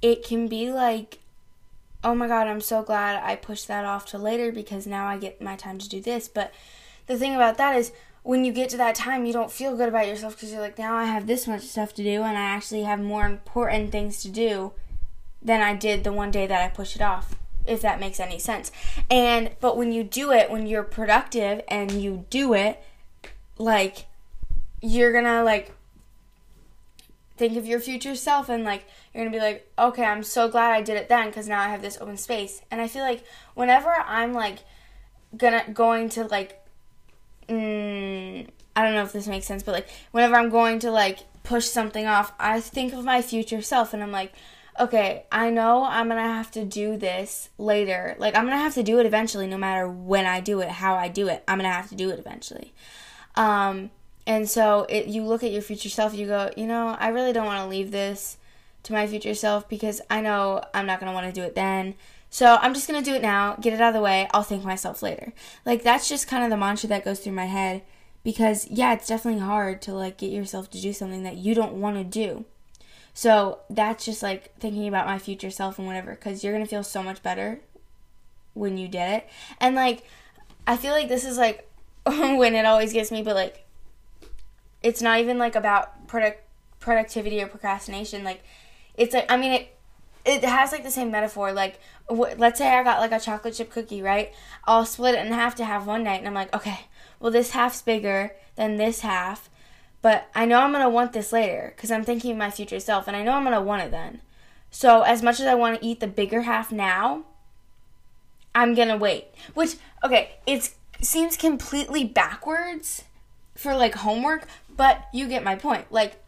it 0.03 0.23
can 0.23 0.47
be 0.47 0.71
like, 0.71 1.17
oh 2.03 2.13
my 2.13 2.27
god, 2.27 2.45
I'm 2.45 2.61
so 2.61 2.83
glad 2.83 3.23
I 3.23 3.35
pushed 3.35 3.67
that 3.67 3.83
off 3.83 4.05
to 4.11 4.19
later 4.19 4.51
because 4.51 4.85
now 4.85 5.07
I 5.07 5.17
get 5.17 5.41
my 5.41 5.55
time 5.55 5.79
to 5.79 5.89
do 5.89 5.99
this. 5.99 6.27
But 6.27 6.53
the 7.07 7.17
thing 7.17 7.33
about 7.33 7.57
that 7.57 7.75
is, 7.75 7.91
when 8.21 8.45
you 8.45 8.53
get 8.53 8.69
to 8.69 8.77
that 8.77 8.93
time, 8.93 9.25
you 9.25 9.33
don't 9.33 9.51
feel 9.51 9.75
good 9.75 9.89
about 9.89 10.07
yourself 10.07 10.35
because 10.35 10.51
you're 10.51 10.61
like, 10.61 10.77
now 10.77 10.95
I 10.95 11.05
have 11.05 11.25
this 11.25 11.47
much 11.47 11.63
stuff 11.63 11.95
to 11.95 12.03
do 12.03 12.21
and 12.21 12.37
I 12.37 12.43
actually 12.43 12.83
have 12.83 12.99
more 12.99 13.25
important 13.25 13.91
things 13.91 14.21
to 14.21 14.29
do 14.29 14.73
than 15.41 15.63
I 15.63 15.73
did 15.73 16.03
the 16.03 16.13
one 16.13 16.29
day 16.29 16.45
that 16.45 16.61
I 16.61 16.69
pushed 16.69 16.97
it 16.97 17.01
off 17.01 17.33
if 17.65 17.81
that 17.81 17.99
makes 17.99 18.19
any 18.19 18.37
sense. 18.37 18.71
And 19.09 19.49
but 19.59 19.75
when 19.75 19.91
you 19.91 20.03
do 20.03 20.31
it, 20.31 20.51
when 20.51 20.67
you're 20.67 20.83
productive 20.83 21.61
and 21.67 21.91
you 21.91 22.25
do 22.29 22.53
it, 22.53 22.79
like 23.57 24.05
you're 24.81 25.13
gonna 25.13 25.43
like 25.43 25.71
think 27.37 27.57
of 27.57 27.65
your 27.65 27.79
future 27.79 28.15
self 28.15 28.49
and 28.49 28.63
like 28.63 28.85
you're 29.13 29.23
gonna 29.23 29.35
be 29.35 29.41
like 29.41 29.69
okay 29.77 30.03
i'm 30.03 30.23
so 30.23 30.47
glad 30.47 30.71
i 30.71 30.81
did 30.81 30.95
it 30.95 31.09
then 31.09 31.27
because 31.27 31.47
now 31.47 31.59
i 31.59 31.67
have 31.67 31.81
this 31.81 31.97
open 31.99 32.17
space. 32.17 32.61
And 32.71 32.81
i 32.81 32.87
feel 32.87 33.03
like 33.03 33.23
whenever 33.53 33.89
i'm 33.89 34.33
like 34.33 34.59
gonna 35.35 35.63
going 35.73 36.09
to 36.09 36.25
like 36.25 36.61
mm, 37.49 38.47
i 38.75 38.83
don't 38.83 38.93
know 38.93 39.03
if 39.03 39.11
this 39.11 39.27
makes 39.27 39.45
sense 39.45 39.63
but 39.63 39.73
like 39.73 39.89
whenever 40.11 40.35
i'm 40.35 40.49
going 40.49 40.79
to 40.79 40.91
like 40.91 41.19
push 41.43 41.65
something 41.65 42.05
off 42.05 42.33
i 42.39 42.59
think 42.59 42.93
of 42.93 43.03
my 43.03 43.21
future 43.21 43.61
self 43.61 43.93
and 43.93 44.01
i'm 44.01 44.11
like 44.11 44.33
okay 44.79 45.25
i 45.31 45.49
know 45.49 45.83
i'm 45.85 46.07
gonna 46.07 46.21
have 46.21 46.51
to 46.51 46.65
do 46.65 46.97
this 46.97 47.49
later. 47.57 48.15
Like 48.17 48.35
i'm 48.35 48.45
gonna 48.45 48.57
have 48.57 48.75
to 48.75 48.83
do 48.83 48.99
it 48.99 49.05
eventually 49.05 49.47
no 49.47 49.57
matter 49.57 49.89
when 49.89 50.25
i 50.25 50.39
do 50.39 50.61
it 50.61 50.69
how 50.69 50.95
i 50.95 51.07
do 51.07 51.27
it. 51.27 51.43
I'm 51.47 51.57
gonna 51.57 51.71
have 51.71 51.89
to 51.89 51.95
do 51.95 52.09
it 52.09 52.19
eventually 52.19 52.73
um 53.35 53.91
and 54.27 54.49
so 54.49 54.85
it, 54.89 55.07
you 55.07 55.23
look 55.23 55.43
at 55.43 55.51
your 55.51 55.61
future 55.61 55.89
self, 55.89 56.15
you 56.15 56.25
go, 56.25 56.49
you 56.57 56.65
know, 56.65 56.95
I 56.99 57.09
really 57.09 57.31
don't 57.31 57.45
want 57.45 57.61
to 57.61 57.67
leave 57.67 57.91
this 57.91 58.37
to 58.83 58.93
my 58.93 59.07
future 59.07 59.35
self 59.35 59.69
because 59.69 60.01
I 60.09 60.21
know 60.21 60.63
I'm 60.73 60.85
not 60.85 60.99
going 60.99 61.11
to 61.11 61.13
want 61.13 61.27
to 61.27 61.31
do 61.31 61.45
it 61.45 61.55
then. 61.55 61.95
So 62.29 62.57
I'm 62.59 62.73
just 62.73 62.87
going 62.87 63.01
to 63.01 63.09
do 63.09 63.15
it 63.15 63.21
now, 63.21 63.55
get 63.55 63.73
it 63.73 63.81
out 63.81 63.89
of 63.89 63.93
the 63.93 64.01
way. 64.01 64.27
I'll 64.33 64.43
thank 64.43 64.63
myself 64.63 65.01
later. 65.01 65.31
Like 65.65 65.83
that's 65.83 66.09
just 66.09 66.27
kind 66.27 66.43
of 66.43 66.49
the 66.49 66.57
mantra 66.57 66.89
that 66.89 67.05
goes 67.05 67.19
through 67.19 67.33
my 67.33 67.45
head 67.45 67.83
because 68.23 68.67
yeah, 68.69 68.93
it's 68.93 69.07
definitely 69.07 69.41
hard 69.41 69.81
to 69.83 69.93
like 69.93 70.17
get 70.17 70.31
yourself 70.31 70.69
to 70.71 70.81
do 70.81 70.91
something 70.91 71.23
that 71.23 71.37
you 71.37 71.53
don't 71.53 71.73
want 71.73 71.97
to 71.97 72.03
do. 72.03 72.45
So 73.13 73.59
that's 73.69 74.03
just 74.03 74.21
like 74.23 74.57
thinking 74.59 74.87
about 74.87 75.05
my 75.05 75.19
future 75.19 75.51
self 75.51 75.77
and 75.77 75.87
whatever 75.87 76.15
cuz 76.15 76.43
you're 76.43 76.51
going 76.51 76.65
to 76.65 76.69
feel 76.69 76.83
so 76.83 77.01
much 77.01 77.23
better 77.23 77.61
when 78.53 78.77
you 78.77 78.87
did 78.87 79.09
it. 79.11 79.29
And 79.59 79.75
like 79.75 80.03
I 80.67 80.77
feel 80.77 80.91
like 80.91 81.07
this 81.07 81.23
is 81.23 81.37
like 81.37 81.69
when 82.37 82.55
it 82.55 82.65
always 82.65 82.93
gets 82.93 83.11
me 83.11 83.21
but 83.23 83.35
like 83.35 83.65
it's 84.83 85.01
not 85.01 85.19
even 85.19 85.37
like 85.37 85.55
about 85.55 86.07
product 86.07 86.41
productivity 86.79 87.41
or 87.41 87.47
procrastination 87.47 88.23
like 88.23 88.43
it's 88.95 89.13
like 89.13 89.31
I 89.31 89.37
mean 89.37 89.51
it 89.51 89.75
it 90.25 90.43
has 90.43 90.71
like 90.71 90.83
the 90.83 90.91
same 90.91 91.11
metaphor. 91.11 91.53
Like, 91.53 91.79
wh- 92.09 92.37
let's 92.37 92.57
say 92.57 92.67
I 92.67 92.83
got 92.83 92.99
like 92.99 93.11
a 93.11 93.19
chocolate 93.19 93.53
chip 93.53 93.69
cookie, 93.69 94.01
right? 94.01 94.33
I'll 94.65 94.85
split 94.85 95.15
it 95.15 95.25
in 95.25 95.31
half 95.31 95.55
to 95.55 95.65
have 95.65 95.85
one 95.87 96.03
night, 96.03 96.19
and 96.19 96.27
I'm 96.27 96.33
like, 96.33 96.53
okay, 96.53 96.87
well, 97.19 97.31
this 97.31 97.51
half's 97.51 97.81
bigger 97.81 98.31
than 98.55 98.77
this 98.77 99.01
half, 99.01 99.49
but 100.01 100.27
I 100.33 100.45
know 100.45 100.59
I'm 100.59 100.71
gonna 100.71 100.89
want 100.89 101.13
this 101.13 101.31
later 101.31 101.73
because 101.75 101.91
I'm 101.91 102.03
thinking 102.03 102.31
of 102.31 102.37
my 102.37 102.49
future 102.49 102.79
self, 102.79 103.07
and 103.07 103.15
I 103.15 103.23
know 103.23 103.33
I'm 103.33 103.43
gonna 103.43 103.61
want 103.61 103.83
it 103.83 103.91
then. 103.91 104.21
So, 104.71 105.03
as 105.03 105.21
much 105.21 105.39
as 105.39 105.45
I 105.45 105.55
want 105.55 105.79
to 105.79 105.85
eat 105.85 105.99
the 105.99 106.07
bigger 106.07 106.41
half 106.41 106.71
now, 106.71 107.23
I'm 108.53 108.73
gonna 108.73 108.97
wait. 108.97 109.27
Which, 109.53 109.75
okay, 110.03 110.37
it 110.47 110.73
seems 111.01 111.37
completely 111.37 112.03
backwards 112.03 113.03
for 113.55 113.75
like 113.75 113.95
homework, 113.95 114.47
but 114.75 115.07
you 115.13 115.27
get 115.27 115.43
my 115.43 115.55
point. 115.55 115.91
Like, 115.91 116.21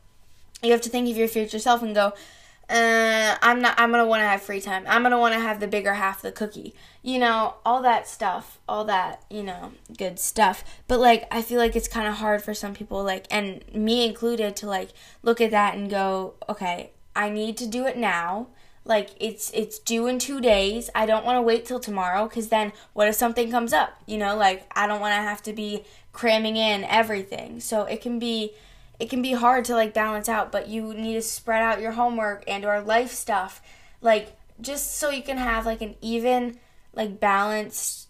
you 0.64 0.72
have 0.72 0.82
to 0.82 0.90
think 0.90 1.10
of 1.10 1.18
your 1.18 1.28
future 1.28 1.60
self 1.60 1.82
and 1.84 1.94
go, 1.94 2.14
uh, 2.70 3.38
I'm 3.42 3.62
not. 3.62 3.80
I'm 3.80 3.92
gonna 3.92 4.06
want 4.06 4.22
to 4.22 4.28
have 4.28 4.42
free 4.42 4.60
time. 4.60 4.84
I'm 4.88 5.02
gonna 5.02 5.20
want 5.20 5.34
to 5.34 5.40
have 5.40 5.62
the 5.62 5.68
bigger 5.68 5.94
half 5.94 6.22
the 6.22 6.34
cookie. 6.34 6.74
You 7.02 7.18
know, 7.18 7.56
all 7.66 7.82
that 7.84 8.10
stuff, 8.10 8.60
all 8.68 8.84
that 8.86 9.24
you 9.30 9.42
know, 9.42 9.72
good 9.98 10.20
stuff. 10.20 10.66
But 10.88 11.00
like, 11.00 11.28
I 11.32 11.42
feel 11.42 11.60
like 11.60 11.78
it's 11.78 11.88
kind 11.88 12.08
of 12.08 12.16
hard 12.16 12.42
for 12.42 12.54
some 12.54 12.74
people, 12.74 13.04
like, 13.04 13.26
and 13.32 13.64
me 13.74 14.06
included, 14.06 14.58
to 14.58 14.68
like 14.68 14.90
look 15.24 15.40
at 15.40 15.52
that 15.52 15.76
and 15.76 15.90
go, 15.90 16.34
okay, 16.50 16.92
I 17.16 17.30
need 17.30 17.56
to 17.58 17.68
do 17.68 17.86
it 17.86 17.98
now. 17.98 18.48
Like 18.88 19.10
it's 19.20 19.52
it's 19.54 19.80
due 19.80 20.08
in 20.08 20.18
two 20.18 20.42
days. 20.42 20.90
I 20.96 21.06
don't 21.06 21.26
want 21.26 21.38
to 21.38 21.42
wait 21.42 21.66
till 21.66 21.80
tomorrow 21.80 22.28
because 22.28 22.48
then 22.48 22.72
what 22.94 23.08
if 23.08 23.16
something 23.16 23.52
comes 23.52 23.74
up? 23.74 24.02
You 24.06 24.18
know, 24.18 24.36
like 24.36 24.66
I 24.76 24.88
don't 24.88 25.02
want 25.02 25.12
to 25.12 25.22
have 25.22 25.44
to 25.44 25.54
be 25.54 25.84
cramming 26.14 26.56
in 26.58 26.84
everything. 26.86 27.60
So 27.60 27.84
it 27.84 28.02
can 28.02 28.18
be 28.18 28.54
it 29.00 29.10
can 29.10 29.22
be 29.22 29.34
hard 29.34 29.66
to 29.66 29.76
like 29.76 29.94
balance 29.94 30.28
out, 30.28 30.52
but 30.52 30.68
you 30.68 30.94
need 30.94 31.14
to 31.14 31.22
spread 31.22 31.62
out 31.62 31.82
your 31.82 31.92
homework 31.92 32.44
and 32.48 32.66
or 32.66 32.82
life 32.82 33.12
stuff 33.12 33.62
like 34.02 34.38
just 34.62 34.98
so 34.98 35.10
you 35.10 35.24
can 35.24 35.38
have 35.38 35.66
like 35.66 35.82
an 35.82 35.96
even 36.02 36.58
like 36.94 37.20
balanced 37.20 38.08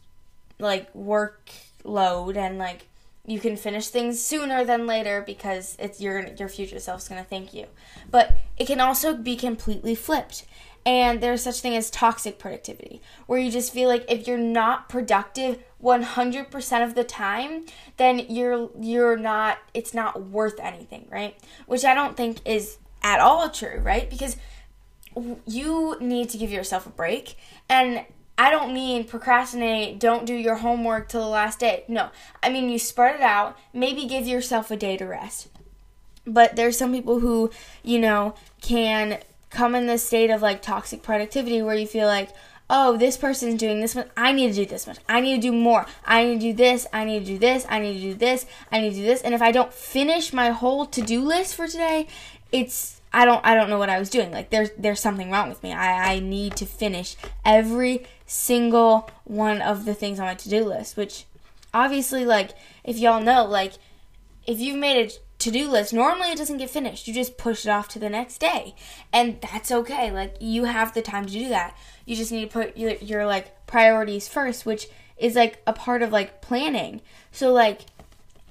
like 0.59 0.91
workload 0.93 2.35
and 2.35 2.57
like 2.57 2.87
you 3.25 3.39
can 3.39 3.57
finish 3.57 3.89
things 3.89 4.23
sooner 4.23 4.63
than 4.63 4.87
later 4.87 5.21
because 5.25 5.75
it's 5.79 5.99
your 5.99 6.27
your 6.35 6.47
future 6.47 6.79
self's 6.79 7.09
going 7.09 7.21
to 7.21 7.29
thank 7.29 7.53
you. 7.53 7.65
But 8.09 8.37
it 8.57 8.67
can 8.67 8.79
also 8.79 9.13
be 9.15 9.35
completely 9.35 9.95
flipped. 9.95 10.45
And 10.87 11.19
there's 11.19 11.43
such 11.43 11.59
thing 11.59 11.75
as 11.75 11.89
toxic 11.89 12.39
productivity, 12.39 13.01
where 13.25 13.37
you 13.37 13.51
just 13.51 13.73
feel 13.73 13.89
like 13.89 14.05
if 14.09 14.25
you're 14.25 14.37
not 14.37 14.87
productive 14.87 15.61
100% 15.83 16.83
of 16.83 16.95
the 16.95 17.03
time, 17.03 17.65
then 17.97 18.19
you're 18.29 18.69
you're 18.79 19.17
not 19.17 19.57
it's 19.73 19.93
not 19.93 20.27
worth 20.27 20.61
anything, 20.61 21.05
right? 21.11 21.37
Which 21.65 21.83
I 21.83 21.93
don't 21.93 22.15
think 22.15 22.39
is 22.45 22.77
at 23.03 23.19
all 23.19 23.49
true, 23.49 23.81
right? 23.83 24.09
Because 24.09 24.37
you 25.45 25.97
need 25.99 26.29
to 26.29 26.37
give 26.37 26.51
yourself 26.51 26.85
a 26.85 26.89
break 26.89 27.37
and 27.67 28.05
I 28.37 28.49
don't 28.49 28.73
mean 28.73 29.03
procrastinate, 29.03 29.99
don't 29.99 30.25
do 30.25 30.35
your 30.35 30.55
homework 30.55 31.09
till 31.09 31.21
the 31.21 31.27
last 31.27 31.59
day. 31.59 31.83
No. 31.89 32.11
I 32.41 32.47
mean 32.47 32.69
you 32.69 32.79
spread 32.79 33.15
it 33.15 33.21
out, 33.21 33.57
maybe 33.73 34.05
give 34.05 34.25
yourself 34.25 34.71
a 34.71 34.77
day 34.77 34.95
to 34.95 35.05
rest. 35.05 35.49
But 36.25 36.55
there's 36.55 36.77
some 36.77 36.93
people 36.93 37.19
who, 37.19 37.51
you 37.83 37.99
know, 37.99 38.35
can 38.61 39.19
come 39.49 39.75
in 39.75 39.87
this 39.87 40.05
state 40.05 40.29
of 40.29 40.41
like 40.41 40.61
toxic 40.61 41.01
productivity 41.01 41.61
where 41.61 41.75
you 41.75 41.87
feel 41.87 42.07
like, 42.07 42.29
oh, 42.69 42.97
this 42.97 43.17
person's 43.17 43.59
doing 43.59 43.79
this 43.79 43.95
much. 43.95 44.09
I 44.17 44.31
need 44.31 44.49
to 44.49 44.53
do 44.53 44.65
this 44.65 44.87
much. 44.87 44.97
I 45.07 45.21
need 45.21 45.35
to 45.35 45.41
do 45.41 45.53
more. 45.53 45.85
I 46.05 46.25
need 46.25 46.41
to 46.41 46.51
do 46.51 46.53
this. 46.53 46.87
I 46.91 47.05
need 47.05 47.19
to 47.19 47.25
do 47.25 47.37
this. 47.37 47.65
I 47.69 47.79
need 47.79 47.93
to 47.93 48.01
do 48.01 48.13
this. 48.13 48.45
I 48.71 48.81
need 48.81 48.89
to 48.91 48.95
do 48.97 49.05
this. 49.05 49.21
And 49.21 49.33
if 49.33 49.41
I 49.41 49.51
don't 49.51 49.73
finish 49.73 50.33
my 50.33 50.49
whole 50.49 50.85
to 50.87 51.01
do 51.01 51.21
list 51.21 51.55
for 51.55 51.67
today, 51.67 52.07
it's 52.51 53.01
I 53.13 53.25
don't 53.25 53.43
I 53.45 53.55
don't 53.55 53.69
know 53.69 53.79
what 53.79 53.89
I 53.89 53.99
was 53.99 54.09
doing. 54.09 54.31
Like 54.31 54.49
there's 54.49 54.69
there's 54.77 54.99
something 54.99 55.31
wrong 55.31 55.49
with 55.49 55.63
me. 55.63 55.71
I, 55.71 56.15
I 56.15 56.19
need 56.19 56.55
to 56.57 56.65
finish 56.65 57.15
every 57.45 58.05
single 58.25 59.09
one 59.23 59.61
of 59.61 59.85
the 59.85 59.93
things 59.93 60.19
on 60.19 60.25
my 60.25 60.35
to 60.35 60.49
do 60.49 60.65
list, 60.65 60.97
which 60.97 61.25
obviously 61.73 62.25
like 62.25 62.51
if 62.83 62.97
y'all 62.97 63.21
know, 63.21 63.45
like 63.45 63.73
if 64.45 64.59
you've 64.59 64.77
made 64.77 65.07
a 65.07 65.11
to 65.47 65.59
do 65.59 65.69
list, 65.69 65.93
normally 65.93 66.31
it 66.31 66.37
doesn't 66.37 66.57
get 66.57 66.69
finished. 66.69 67.07
You 67.07 67.13
just 67.13 67.37
push 67.37 67.65
it 67.65 67.69
off 67.69 67.87
to 67.89 67.99
the 67.99 68.09
next 68.09 68.39
day. 68.39 68.75
And 69.13 69.39
that's 69.41 69.71
okay. 69.71 70.11
Like, 70.11 70.35
you 70.41 70.65
have 70.65 70.93
the 70.93 71.01
time 71.01 71.25
to 71.25 71.31
do 71.31 71.47
that. 71.49 71.77
You 72.05 72.17
just 72.17 72.33
need 72.33 72.41
to 72.41 72.51
put 72.51 72.75
your, 72.75 72.95
your 72.95 73.25
like, 73.25 73.65
priorities 73.65 74.27
first, 74.27 74.65
which 74.65 74.87
is, 75.17 75.35
like, 75.35 75.61
a 75.65 75.71
part 75.71 76.01
of, 76.01 76.11
like, 76.11 76.41
planning. 76.41 77.01
So, 77.31 77.53
like, 77.53 77.81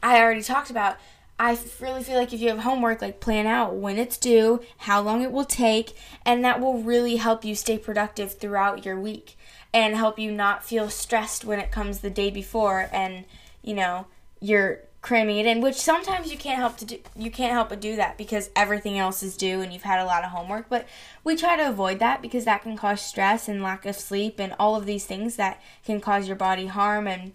I 0.02 0.20
already 0.20 0.42
talked 0.42 0.70
about, 0.70 0.96
I 1.38 1.58
really 1.80 2.02
feel 2.02 2.16
like 2.16 2.32
if 2.32 2.40
you 2.40 2.48
have 2.48 2.60
homework, 2.60 3.02
like, 3.02 3.20
plan 3.20 3.46
out 3.46 3.74
when 3.74 3.98
it's 3.98 4.16
due, 4.16 4.62
how 4.78 5.02
long 5.02 5.22
it 5.22 5.32
will 5.32 5.44
take, 5.44 5.94
and 6.24 6.42
that 6.44 6.60
will 6.60 6.82
really 6.82 7.16
help 7.16 7.44
you 7.44 7.54
stay 7.54 7.76
productive 7.76 8.38
throughout 8.38 8.86
your 8.86 8.98
week 8.98 9.36
and 9.74 9.94
help 9.94 10.18
you 10.18 10.32
not 10.32 10.64
feel 10.64 10.88
stressed 10.88 11.44
when 11.44 11.60
it 11.60 11.70
comes 11.70 11.98
the 11.98 12.08
day 12.08 12.30
before 12.30 12.88
and, 12.90 13.26
you 13.62 13.74
know, 13.74 14.06
you're 14.40 14.80
cramming 15.06 15.38
it 15.38 15.46
in, 15.46 15.60
which 15.60 15.76
sometimes 15.76 16.32
you 16.32 16.36
can't 16.36 16.58
help 16.58 16.76
to 16.78 16.84
do. 16.84 16.98
You 17.14 17.30
can't 17.30 17.52
help 17.52 17.68
but 17.68 17.80
do 17.80 17.94
that 17.94 18.18
because 18.18 18.50
everything 18.56 18.98
else 18.98 19.22
is 19.22 19.36
due 19.36 19.60
and 19.60 19.72
you've 19.72 19.84
had 19.84 20.00
a 20.00 20.04
lot 20.04 20.24
of 20.24 20.30
homework. 20.30 20.68
But 20.68 20.84
we 21.22 21.36
try 21.36 21.56
to 21.56 21.68
avoid 21.68 22.00
that 22.00 22.20
because 22.20 22.44
that 22.44 22.62
can 22.62 22.76
cause 22.76 23.00
stress 23.00 23.46
and 23.46 23.62
lack 23.62 23.86
of 23.86 23.94
sleep 23.94 24.40
and 24.40 24.52
all 24.58 24.74
of 24.74 24.84
these 24.84 25.06
things 25.06 25.36
that 25.36 25.62
can 25.84 26.00
cause 26.00 26.26
your 26.26 26.34
body 26.34 26.66
harm 26.66 27.06
and 27.06 27.34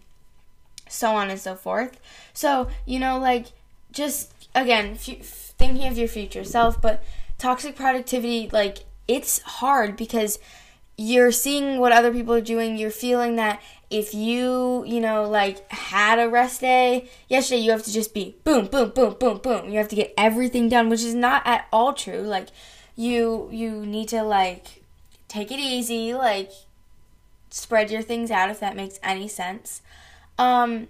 so 0.89 1.11
on 1.11 1.29
and 1.29 1.39
so 1.39 1.55
forth. 1.55 1.97
So 2.33 2.67
you 2.85 2.99
know, 2.99 3.17
like 3.17 3.53
just 3.93 4.33
again, 4.53 4.95
f- 4.95 5.25
thinking 5.57 5.87
of 5.87 5.97
your 5.97 6.09
future 6.09 6.43
self, 6.43 6.81
but 6.81 7.01
toxic 7.37 7.77
productivity, 7.77 8.49
like 8.51 8.79
it's 9.07 9.39
hard 9.43 9.95
because 9.95 10.39
you're 11.01 11.31
seeing 11.31 11.79
what 11.79 11.91
other 11.91 12.11
people 12.11 12.35
are 12.35 12.41
doing. 12.41 12.77
You're 12.77 12.91
feeling 12.91 13.35
that 13.37 13.59
if 13.89 14.13
you, 14.13 14.85
you 14.85 15.01
know, 15.01 15.27
like 15.27 15.69
had 15.71 16.19
a 16.19 16.29
rest 16.29 16.61
day 16.61 17.09
yesterday, 17.27 17.61
you 17.61 17.71
have 17.71 17.81
to 17.83 17.91
just 17.91 18.13
be 18.13 18.35
boom, 18.43 18.67
boom, 18.67 18.91
boom, 18.91 19.15
boom, 19.19 19.39
boom. 19.39 19.69
You 19.69 19.79
have 19.79 19.87
to 19.87 19.95
get 19.95 20.13
everything 20.15 20.69
done, 20.69 20.89
which 20.89 21.01
is 21.01 21.15
not 21.15 21.41
at 21.45 21.65
all 21.73 21.93
true. 21.93 22.21
Like 22.21 22.49
you 22.95 23.49
you 23.51 23.83
need 23.83 24.09
to 24.09 24.21
like 24.21 24.83
take 25.27 25.51
it 25.51 25.59
easy, 25.59 26.13
like 26.13 26.51
spread 27.49 27.89
your 27.89 28.03
things 28.03 28.29
out 28.29 28.51
if 28.51 28.59
that 28.59 28.75
makes 28.75 28.99
any 29.01 29.27
sense. 29.27 29.81
Um 30.37 30.87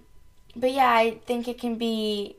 but 0.57 0.73
yeah, 0.73 0.91
I 0.91 1.21
think 1.25 1.47
it 1.47 1.57
can 1.57 1.75
be 1.75 2.35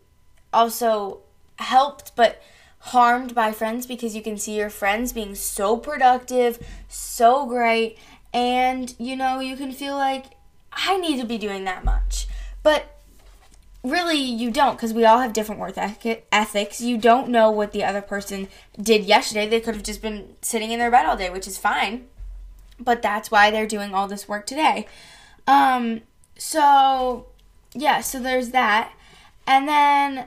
also 0.53 1.21
helped 1.59 2.15
but 2.17 2.43
harmed 2.87 3.33
by 3.35 3.53
friends 3.53 3.87
because 3.87 4.17
you 4.17 4.23
can 4.23 4.37
see 4.37 4.57
your 4.57 4.71
friends 4.71 5.13
being 5.13 5.35
so 5.35 5.77
productive, 5.77 6.59
so 6.89 7.47
great, 7.47 7.97
and 8.35 8.95
you 8.99 9.15
know, 9.15 9.39
you 9.39 9.57
can 9.57 9.73
feel 9.73 9.95
like 9.95 10.27
I 10.73 10.97
need 10.99 11.21
to 11.21 11.27
be 11.27 11.39
doing 11.39 11.65
that 11.65 11.85
much. 11.85 12.27
But 12.63 12.99
really, 13.85 14.19
you 14.19 14.51
don't 14.51 14.77
because 14.77 14.93
we 14.93 15.05
all 15.05 15.21
have 15.21 15.33
different 15.33 15.61
work 15.61 15.75
ethics. 15.77 16.81
You 16.81 16.99
don't 16.99 17.29
know 17.29 17.51
what 17.51 17.73
the 17.73 17.85
other 17.85 18.03
person 18.03 18.49
did 18.81 19.05
yesterday. 19.05 19.49
They 19.49 19.61
could 19.61 19.75
have 19.75 19.85
just 19.85 20.03
been 20.03 20.35
sitting 20.43 20.73
in 20.73 20.81
their 20.81 20.91
bed 20.91 21.07
all 21.07 21.17
day, 21.17 21.31
which 21.31 21.47
is 21.47 21.59
fine. 21.59 22.07
But 22.81 23.01
that's 23.01 23.31
why 23.31 23.51
they're 23.51 23.67
doing 23.67 23.95
all 23.95 24.09
this 24.09 24.27
work 24.27 24.45
today. 24.45 24.89
Um, 25.47 26.01
so, 26.37 27.27
yeah, 27.75 28.01
so 28.01 28.19
there's 28.19 28.51
that. 28.51 28.93
And 29.47 29.69
then, 29.69 30.27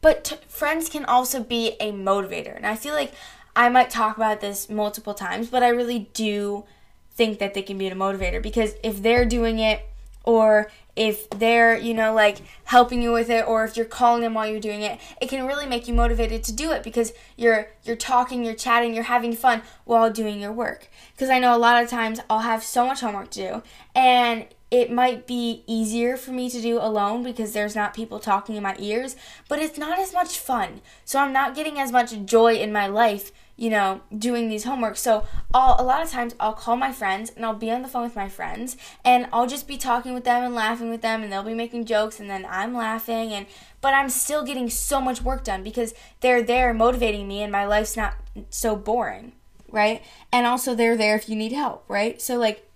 but 0.00 0.24
t- 0.24 0.36
friends 0.48 0.88
can 0.88 1.04
also 1.04 1.42
be 1.42 1.76
a 1.80 1.92
motivator. 1.92 2.54
And 2.56 2.66
I 2.66 2.76
feel 2.76 2.94
like 2.94 3.12
I 3.56 3.68
might 3.68 3.90
talk 3.90 4.16
about 4.16 4.40
this 4.40 4.68
multiple 4.68 5.14
times, 5.14 5.48
but 5.48 5.62
I 5.62 5.68
really 5.68 6.10
do 6.14 6.64
think 7.10 7.40
that 7.40 7.54
they 7.54 7.62
can 7.62 7.76
be 7.76 7.88
a 7.88 7.94
motivator 7.94 8.40
because 8.40 8.74
if 8.82 9.02
they're 9.02 9.24
doing 9.24 9.58
it 9.58 9.84
or 10.24 10.70
if 10.94 11.28
they're, 11.30 11.76
you 11.76 11.94
know, 11.94 12.12
like 12.12 12.38
helping 12.64 13.02
you 13.02 13.12
with 13.12 13.30
it 13.30 13.46
or 13.46 13.64
if 13.64 13.76
you're 13.76 13.86
calling 13.86 14.20
them 14.20 14.34
while 14.34 14.46
you're 14.46 14.60
doing 14.60 14.82
it, 14.82 15.00
it 15.20 15.28
can 15.28 15.46
really 15.46 15.66
make 15.66 15.88
you 15.88 15.94
motivated 15.94 16.44
to 16.44 16.52
do 16.52 16.70
it 16.70 16.82
because 16.82 17.12
you're 17.36 17.68
you're 17.84 17.96
talking, 17.96 18.44
you're 18.44 18.54
chatting, 18.54 18.94
you're 18.94 19.04
having 19.04 19.34
fun 19.34 19.62
while 19.84 20.10
doing 20.10 20.40
your 20.40 20.52
work. 20.52 20.88
Because 21.14 21.30
I 21.30 21.38
know 21.38 21.56
a 21.56 21.58
lot 21.58 21.82
of 21.82 21.88
times 21.88 22.20
I'll 22.28 22.40
have 22.40 22.62
so 22.62 22.86
much 22.86 23.00
homework 23.00 23.30
to 23.30 23.48
do 23.48 23.62
and 23.94 24.46
it 24.70 24.92
might 24.92 25.26
be 25.26 25.62
easier 25.66 26.16
for 26.16 26.30
me 26.30 26.50
to 26.50 26.60
do 26.60 26.78
alone 26.78 27.22
because 27.22 27.52
there's 27.52 27.76
not 27.76 27.94
people 27.94 28.18
talking 28.18 28.56
in 28.56 28.62
my 28.62 28.76
ears, 28.78 29.16
but 29.48 29.58
it's 29.58 29.78
not 29.78 29.98
as 29.98 30.12
much 30.12 30.38
fun. 30.38 30.80
So 31.04 31.18
I'm 31.18 31.32
not 31.32 31.54
getting 31.54 31.78
as 31.78 31.90
much 31.90 32.24
joy 32.24 32.54
in 32.54 32.72
my 32.72 32.86
life 32.86 33.32
you 33.58 33.70
know, 33.70 34.00
doing 34.16 34.48
these 34.48 34.62
homework. 34.62 34.96
So 34.96 35.24
I'll, 35.52 35.76
a 35.80 35.82
lot 35.82 36.00
of 36.00 36.10
times 36.10 36.34
I'll 36.38 36.52
call 36.52 36.76
my 36.76 36.92
friends 36.92 37.32
and 37.34 37.44
I'll 37.44 37.54
be 37.54 37.72
on 37.72 37.82
the 37.82 37.88
phone 37.88 38.04
with 38.04 38.14
my 38.14 38.28
friends 38.28 38.76
and 39.04 39.26
I'll 39.32 39.48
just 39.48 39.66
be 39.66 39.76
talking 39.76 40.14
with 40.14 40.22
them 40.22 40.44
and 40.44 40.54
laughing 40.54 40.90
with 40.90 41.02
them 41.02 41.24
and 41.24 41.32
they'll 41.32 41.42
be 41.42 41.54
making 41.54 41.84
jokes 41.84 42.20
and 42.20 42.30
then 42.30 42.46
I'm 42.48 42.72
laughing 42.72 43.32
and 43.32 43.46
but 43.80 43.94
I'm 43.94 44.10
still 44.10 44.44
getting 44.44 44.70
so 44.70 45.00
much 45.00 45.22
work 45.22 45.42
done 45.42 45.64
because 45.64 45.92
they're 46.20 46.42
there 46.42 46.72
motivating 46.72 47.26
me 47.26 47.42
and 47.42 47.50
my 47.50 47.66
life's 47.66 47.96
not 47.96 48.14
so 48.48 48.76
boring, 48.76 49.32
right? 49.72 50.04
And 50.32 50.46
also 50.46 50.76
they're 50.76 50.96
there 50.96 51.16
if 51.16 51.28
you 51.28 51.34
need 51.34 51.52
help, 51.52 51.84
right? 51.88 52.22
So 52.22 52.36
like 52.36 52.67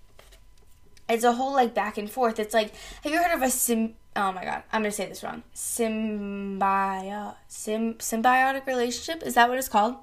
it's 1.13 1.23
a 1.23 1.33
whole 1.33 1.53
like 1.53 1.73
back 1.73 1.97
and 1.97 2.09
forth. 2.09 2.39
It's 2.39 2.53
like 2.53 2.73
have 3.03 3.11
you 3.11 3.21
heard 3.21 3.33
of 3.33 3.41
a 3.41 3.49
sim 3.49 3.95
oh 4.15 4.31
my 4.31 4.43
god, 4.43 4.63
I'm 4.71 4.81
gonna 4.81 4.91
say 4.91 5.07
this 5.07 5.23
wrong. 5.23 5.43
Symbio 5.55 7.35
sim 7.47 7.95
symbiotic 7.95 8.65
relationship? 8.65 9.23
Is 9.23 9.35
that 9.35 9.49
what 9.49 9.57
it's 9.57 9.69
called? 9.69 9.95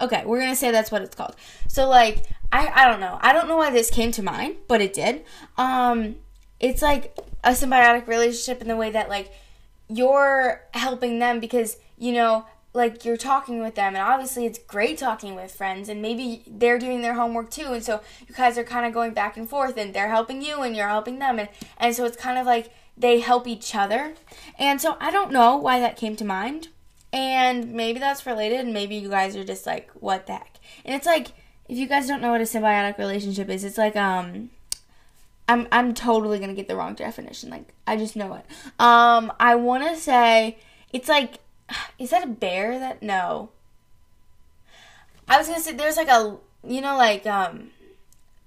Okay, 0.00 0.24
we're 0.24 0.40
gonna 0.40 0.56
say 0.56 0.70
that's 0.70 0.90
what 0.90 1.02
it's 1.02 1.14
called. 1.14 1.36
So 1.68 1.88
like 1.88 2.24
I 2.52 2.68
I 2.74 2.88
don't 2.88 3.00
know. 3.00 3.18
I 3.20 3.32
don't 3.32 3.48
know 3.48 3.56
why 3.56 3.70
this 3.70 3.90
came 3.90 4.12
to 4.12 4.22
mind, 4.22 4.56
but 4.68 4.80
it 4.80 4.92
did. 4.92 5.24
Um 5.56 6.16
it's 6.58 6.82
like 6.82 7.16
a 7.42 7.50
symbiotic 7.50 8.06
relationship 8.06 8.60
in 8.60 8.68
the 8.68 8.76
way 8.76 8.90
that 8.90 9.08
like 9.08 9.32
you're 9.88 10.62
helping 10.72 11.18
them 11.18 11.40
because, 11.40 11.76
you 11.98 12.12
know, 12.12 12.44
like 12.72 13.04
you're 13.04 13.16
talking 13.16 13.60
with 13.60 13.74
them 13.74 13.94
and 13.94 14.02
obviously 14.02 14.46
it's 14.46 14.58
great 14.58 14.96
talking 14.96 15.34
with 15.34 15.52
friends 15.52 15.88
and 15.88 16.00
maybe 16.00 16.42
they're 16.46 16.78
doing 16.78 17.02
their 17.02 17.14
homework 17.14 17.50
too 17.50 17.72
and 17.72 17.82
so 17.82 18.00
you 18.28 18.34
guys 18.34 18.56
are 18.56 18.64
kind 18.64 18.86
of 18.86 18.92
going 18.92 19.12
back 19.12 19.36
and 19.36 19.48
forth 19.48 19.76
and 19.76 19.92
they're 19.92 20.08
helping 20.08 20.40
you 20.40 20.62
and 20.62 20.76
you're 20.76 20.88
helping 20.88 21.18
them 21.18 21.38
and 21.38 21.48
and 21.78 21.94
so 21.96 22.04
it's 22.04 22.16
kind 22.16 22.38
of 22.38 22.46
like 22.46 22.72
they 22.96 23.20
help 23.20 23.46
each 23.46 23.74
other 23.74 24.14
and 24.58 24.80
so 24.80 24.96
i 25.00 25.10
don't 25.10 25.32
know 25.32 25.56
why 25.56 25.80
that 25.80 25.96
came 25.96 26.14
to 26.14 26.24
mind 26.24 26.68
and 27.12 27.72
maybe 27.72 27.98
that's 27.98 28.26
related, 28.26 28.60
and 28.60 28.72
maybe 28.72 28.94
you 28.96 29.08
guys 29.08 29.34
are 29.34 29.44
just 29.44 29.66
like, 29.66 29.90
what 29.94 30.26
the 30.26 30.34
heck? 30.34 30.58
And 30.84 30.94
it's 30.94 31.06
like, 31.06 31.28
if 31.68 31.76
you 31.76 31.86
guys 31.86 32.06
don't 32.06 32.20
know 32.20 32.30
what 32.30 32.40
a 32.40 32.44
symbiotic 32.44 32.98
relationship 32.98 33.48
is, 33.48 33.64
it's 33.64 33.78
like, 33.78 33.96
um, 33.96 34.50
I'm, 35.48 35.66
I'm 35.72 35.92
totally 35.92 36.38
gonna 36.38 36.54
get 36.54 36.68
the 36.68 36.76
wrong 36.76 36.94
definition. 36.94 37.50
Like, 37.50 37.74
I 37.86 37.96
just 37.96 38.14
know 38.14 38.34
it. 38.34 38.44
Um, 38.78 39.32
I 39.40 39.56
wanna 39.56 39.96
say, 39.96 40.58
it's 40.92 41.08
like, 41.08 41.38
is 41.98 42.10
that 42.10 42.24
a 42.24 42.28
bear 42.28 42.78
that, 42.78 43.02
no. 43.02 43.50
I 45.28 45.38
was 45.38 45.48
gonna 45.48 45.60
say, 45.60 45.72
there's 45.72 45.96
like 45.96 46.08
a, 46.08 46.36
you 46.64 46.80
know, 46.80 46.96
like, 46.96 47.26
um, 47.26 47.70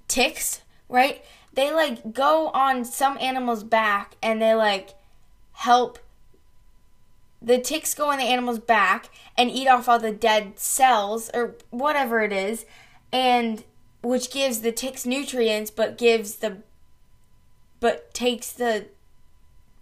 ticks, 0.08 0.62
right? 0.90 1.24
They 1.54 1.72
like 1.72 2.14
go 2.14 2.50
on 2.50 2.86
some 2.86 3.18
animal's 3.20 3.64
back 3.64 4.16
and 4.22 4.42
they 4.42 4.54
like 4.54 4.96
help 5.54 6.00
the 7.42 7.60
ticks 7.60 7.94
go 7.94 8.10
on 8.10 8.18
the 8.18 8.24
animal's 8.24 8.60
back 8.60 9.10
and 9.38 9.52
eat 9.52 9.68
off 9.68 9.90
all 9.90 10.00
the 10.00 10.12
dead 10.12 10.58
cells 10.58 11.30
or 11.34 11.56
whatever 11.70 12.22
it 12.22 12.32
is 12.32 12.66
and 13.12 13.64
which 14.02 14.32
gives 14.32 14.62
the 14.62 14.72
ticks 14.72 15.06
nutrients 15.06 15.70
but 15.70 15.98
gives 15.98 16.38
the 16.38 16.58
but 17.80 18.14
takes 18.14 18.52
the 18.52 18.86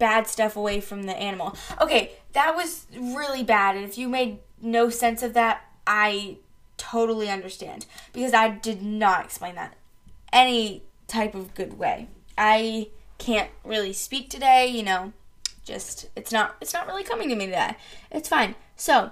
bad 0.02 0.28
stuff 0.28 0.58
away 0.58 0.82
from 0.82 1.04
the 1.04 1.16
animal. 1.16 1.56
Okay, 1.80 2.12
that 2.34 2.56
was 2.56 2.88
really 2.98 3.44
bad 3.44 3.76
and 3.78 3.86
if 3.86 3.98
you 3.98 4.10
made 4.10 4.40
no 4.62 4.90
sense 4.90 5.24
of 5.24 5.34
that, 5.36 5.62
I 5.88 6.38
totally 6.78 7.30
understand 7.30 7.86
because 8.12 8.34
I 8.34 8.50
did 8.50 8.82
not 8.82 9.26
explain 9.26 9.56
that 9.56 9.78
any 10.34 10.84
type 11.08 11.36
of 11.36 11.54
good 11.54 11.78
way. 11.78 12.08
I 12.38 12.90
can't 13.18 13.52
really 13.64 13.94
speak 13.94 14.30
today, 14.30 14.68
you 14.68 14.84
know 14.84 15.14
just 15.64 16.10
it's 16.16 16.32
not 16.32 16.56
it's 16.60 16.74
not 16.74 16.88
really 16.88 17.04
coming 17.04 17.30
to 17.30 17.36
me 17.36 17.46
today. 17.46 17.76
It's 18.10 18.28
fine. 18.28 18.56
So 18.76 19.12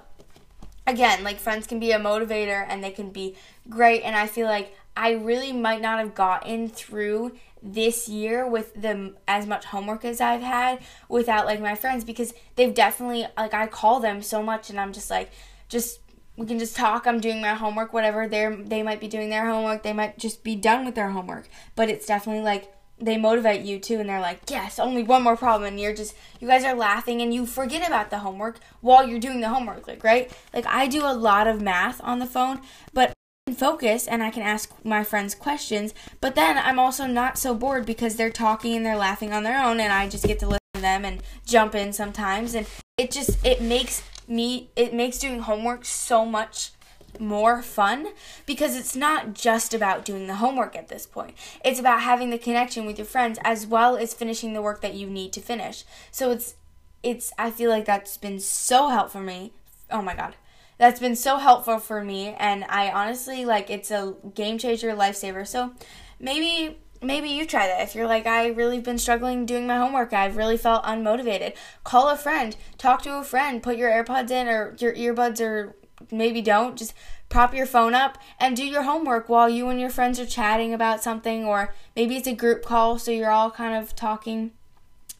again, 0.88 1.24
like 1.24 1.38
friends 1.38 1.68
can 1.68 1.80
be 1.80 1.92
a 1.92 2.00
motivator 2.00 2.66
and 2.68 2.84
they 2.84 2.92
can 2.92 3.12
be 3.12 3.36
great 3.70 4.02
and 4.02 4.16
I 4.16 4.28
feel 4.28 4.48
like 4.48 4.76
I 4.98 5.12
really 5.12 5.54
might 5.54 5.82
not 5.82 6.00
have 6.00 6.16
gotten 6.16 6.68
through 6.68 7.38
this 7.62 8.08
year 8.08 8.48
with 8.48 8.74
them 8.74 9.18
as 9.28 9.46
much 9.46 9.66
homework 9.66 10.06
as 10.06 10.22
I've 10.22 10.42
had 10.42 10.80
without 11.08 11.46
like 11.46 11.60
my 11.60 11.76
friends 11.76 12.04
because 12.04 12.34
they've 12.56 12.74
definitely 12.74 13.28
like 13.38 13.54
I 13.54 13.68
call 13.68 14.00
them 14.00 14.22
so 14.22 14.42
much 14.42 14.70
and 14.70 14.80
I'm 14.80 14.94
just 14.94 15.10
like 15.10 15.32
just 15.68 16.00
we 16.40 16.46
can 16.46 16.58
just 16.58 16.76
talk 16.76 17.06
i'm 17.06 17.20
doing 17.20 17.42
my 17.42 17.54
homework 17.54 17.92
whatever 17.92 18.26
they're 18.26 18.56
they 18.56 18.82
might 18.82 19.02
be 19.02 19.10
doing 19.10 19.30
their 19.30 19.46
homework 19.50 19.84
they 19.84 19.92
might 19.92 20.18
just 20.18 20.42
be 20.42 20.56
done 20.56 20.86
with 20.86 20.96
their 20.96 21.10
homework. 21.10 21.50
But 21.76 21.90
it's 21.90 22.06
definitely 22.06 22.44
like 22.44 22.74
they 23.02 23.18
motivate 23.18 23.62
you 23.62 23.80
too 23.80 24.00
and 24.00 24.10
they're 24.10 24.20
like 24.20 24.42
yes 24.50 24.80
only 24.80 25.04
one 25.04 25.24
more 25.24 25.38
problem 25.38 25.68
and 25.68 25.80
you're 25.80 25.94
just 25.94 26.16
you 26.40 26.48
guys 26.48 26.64
are 26.64 26.76
laughing 26.76 27.22
and 27.22 27.34
you 27.34 27.46
forget 27.46 27.86
about 27.86 28.10
the 28.10 28.20
homework 28.20 28.60
while 28.82 29.08
you're 29.08 29.20
doing 29.20 29.42
the 29.42 29.50
homework 29.50 29.88
like 29.88 30.04
right? 30.04 30.32
Like 30.54 30.66
i 30.68 30.88
do 30.88 31.06
a 31.06 31.14
lot 31.14 31.48
of 31.48 31.62
math 31.62 32.02
on 32.04 32.20
the 32.20 32.26
phone 32.26 32.62
but 32.94 33.14
focus 33.58 34.08
and 34.08 34.24
i 34.24 34.30
can 34.30 34.44
ask 34.44 34.72
my 34.84 35.04
friends 35.04 35.36
questions 35.36 35.94
but 36.22 36.36
then 36.36 36.58
i'm 36.58 36.80
also 36.80 37.06
not 37.06 37.38
so 37.38 37.54
bored 37.54 37.86
because 37.86 38.16
they're 38.16 38.30
talking 38.30 38.76
and 38.76 38.86
they're 38.86 38.96
laughing 38.98 39.34
on 39.34 39.44
their 39.44 39.64
own 39.64 39.80
and 39.80 39.92
i 39.94 40.08
just 40.08 40.26
get 40.26 40.40
to 40.40 40.48
listen 40.48 40.60
to 40.74 40.82
them 40.82 41.06
and 41.06 41.22
jump 41.46 41.76
in 41.76 41.92
sometimes 41.94 42.54
and 42.54 42.68
it 42.98 43.12
just 43.12 43.44
it 43.46 43.62
makes 43.62 44.04
me 44.28 44.70
it 44.76 44.94
makes 44.94 45.18
doing 45.18 45.40
homework 45.40 45.86
so 45.86 46.26
much 46.26 46.72
more 47.18 47.62
fun 47.62 48.08
because 48.46 48.76
it's 48.76 48.96
not 48.96 49.34
just 49.34 49.74
about 49.74 50.06
doing 50.06 50.28
the 50.28 50.36
homework 50.36 50.76
at 50.76 50.90
this 50.90 51.06
point. 51.06 51.36
It's 51.64 51.80
about 51.80 52.02
having 52.02 52.30
the 52.30 52.38
connection 52.38 52.86
with 52.86 52.98
your 52.98 53.06
friends 53.06 53.40
as 53.44 53.66
well 53.66 53.98
as 53.98 54.14
finishing 54.14 54.54
the 54.54 54.62
work 54.62 54.82
that 54.82 54.94
you 54.94 55.08
need 55.08 55.34
to 55.34 55.42
finish. 55.42 55.84
So 56.12 56.32
it's 56.32 56.56
it's 57.02 57.32
I 57.38 57.52
feel 57.52 57.70
like 57.70 57.86
that's 57.86 58.18
been 58.18 58.40
so 58.40 58.90
helpful 58.90 59.22
for 59.22 59.26
me. 59.26 59.54
Oh 59.90 60.02
my 60.02 60.16
god. 60.16 60.36
That's 60.80 61.00
been 61.02 61.18
so 61.18 61.38
helpful 61.38 61.78
for 61.78 62.04
me 62.04 62.34
and 62.40 62.64
I 62.70 62.90
honestly 62.90 63.44
like 63.44 63.70
it's 63.70 63.92
a 63.92 64.16
game 64.34 64.58
changer, 64.58 64.92
lifesaver. 64.94 65.46
So 65.46 65.74
maybe 66.22 66.78
maybe 67.02 67.28
you 67.30 67.46
try 67.46 67.68
that. 67.68 67.82
If 67.82 67.96
you're 67.96 68.08
like, 68.08 68.26
I 68.26 68.48
really 68.48 68.80
been 68.80 68.98
struggling 68.98 69.46
doing 69.46 69.68
my 69.68 69.78
homework, 69.78 70.14
I've 70.14 70.38
really 70.38 70.56
felt 70.56 70.86
unmotivated. 70.86 71.54
Call 71.84 72.10
a 72.10 72.16
friend, 72.16 72.56
talk 72.78 73.02
to 73.04 73.18
a 73.18 73.24
friend, 73.24 73.62
put 73.62 73.76
your 73.78 73.92
AirPods 73.92 74.32
in 74.32 74.48
or 74.48 74.74
your 74.80 74.94
earbuds 74.96 75.42
or 75.42 75.76
maybe 76.12 76.42
don't. 76.42 76.78
Just 76.78 76.94
prop 77.28 77.54
your 77.54 77.66
phone 77.66 77.94
up 77.94 78.18
and 78.40 78.56
do 78.56 78.66
your 78.66 78.84
homework 78.84 79.28
while 79.28 79.50
you 79.50 79.68
and 79.68 79.82
your 79.82 79.90
friends 79.90 80.18
are 80.18 80.26
chatting 80.26 80.74
about 80.74 81.04
something, 81.04 81.46
or 81.46 81.76
maybe 81.94 82.16
it's 82.16 82.28
a 82.28 82.34
group 82.34 82.64
call 82.64 82.98
so 82.98 83.12
you're 83.12 83.30
all 83.30 83.52
kind 83.52 83.76
of 83.76 83.96
talking. 83.98 84.52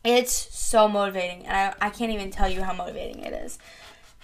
It's 0.06 0.32
so 0.58 0.88
motivating, 0.88 1.46
and 1.46 1.76
I, 1.82 1.88
I 1.88 1.90
can't 1.90 2.12
even 2.12 2.32
tell 2.32 2.50
you 2.50 2.64
how 2.64 2.72
motivating 2.74 3.20
it 3.24 3.34
is 3.34 3.60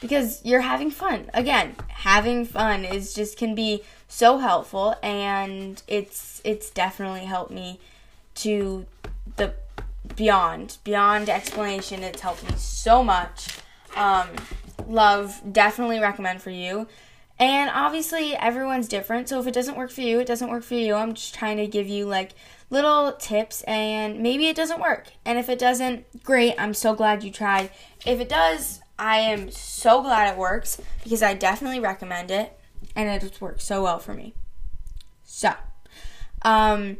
because 0.01 0.43
you're 0.43 0.61
having 0.61 0.91
fun. 0.91 1.29
Again, 1.33 1.75
having 1.87 2.45
fun 2.45 2.85
is 2.85 3.13
just 3.13 3.37
can 3.37 3.55
be 3.55 3.83
so 4.07 4.37
helpful, 4.37 4.95
and 5.01 5.81
it's 5.87 6.41
it's 6.43 6.69
definitely 6.69 7.25
helped 7.25 7.51
me 7.51 7.79
to 8.35 8.85
the 9.37 9.53
beyond 10.15 10.77
beyond 10.83 11.29
explanation. 11.29 12.03
It's 12.03 12.21
helped 12.21 12.43
me 12.43 12.55
so 12.57 13.03
much. 13.03 13.57
Um, 13.95 14.27
love, 14.87 15.41
definitely 15.51 15.99
recommend 15.99 16.41
for 16.41 16.49
you. 16.51 16.87
And 17.37 17.69
obviously, 17.73 18.33
everyone's 18.35 18.87
different. 18.87 19.27
So 19.27 19.39
if 19.39 19.47
it 19.47 19.53
doesn't 19.53 19.77
work 19.77 19.91
for 19.91 20.01
you, 20.01 20.19
it 20.19 20.27
doesn't 20.27 20.49
work 20.49 20.63
for 20.63 20.75
you. 20.75 20.95
I'm 20.95 21.13
just 21.13 21.35
trying 21.35 21.57
to 21.57 21.67
give 21.67 21.87
you 21.87 22.05
like 22.05 22.31
little 22.69 23.13
tips, 23.13 23.61
and 23.63 24.21
maybe 24.21 24.47
it 24.47 24.55
doesn't 24.55 24.79
work. 24.79 25.07
And 25.25 25.37
if 25.37 25.49
it 25.49 25.59
doesn't, 25.59 26.23
great. 26.23 26.55
I'm 26.57 26.73
so 26.73 26.93
glad 26.93 27.23
you 27.23 27.31
tried. 27.31 27.71
If 28.05 28.19
it 28.19 28.29
does, 28.29 28.81
I 28.97 29.17
am 29.17 29.51
so 29.51 30.01
glad 30.01 30.31
it 30.31 30.37
works 30.37 30.81
because 31.03 31.21
I 31.21 31.33
definitely 31.33 31.79
recommend 31.79 32.31
it, 32.31 32.57
and 32.95 33.09
it 33.09 33.41
works 33.41 33.63
so 33.63 33.83
well 33.83 33.99
for 33.99 34.13
me. 34.13 34.33
So, 35.23 35.53
um, 36.43 36.97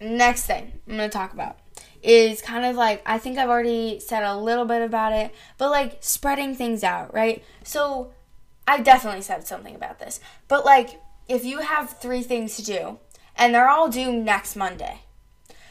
next 0.00 0.46
thing 0.46 0.72
I'm 0.88 0.96
gonna 0.96 1.08
talk 1.08 1.32
about 1.32 1.58
is 2.02 2.40
kind 2.40 2.64
of 2.64 2.76
like 2.76 3.02
I 3.04 3.18
think 3.18 3.38
I've 3.38 3.48
already 3.48 4.00
said 4.00 4.22
a 4.22 4.36
little 4.36 4.64
bit 4.64 4.82
about 4.82 5.12
it, 5.12 5.34
but 5.58 5.70
like 5.70 5.98
spreading 6.00 6.54
things 6.54 6.82
out, 6.82 7.12
right? 7.12 7.44
So 7.64 8.12
I've 8.66 8.84
definitely 8.84 9.22
said 9.22 9.46
something 9.46 9.74
about 9.74 9.98
this. 9.98 10.20
But 10.48 10.64
like 10.64 11.00
if 11.28 11.44
you 11.44 11.58
have 11.58 11.98
3 11.98 12.22
things 12.22 12.56
to 12.56 12.64
do 12.64 12.98
and 13.36 13.54
they're 13.54 13.68
all 13.68 13.88
due 13.88 14.12
next 14.12 14.56
Monday, 14.56 15.02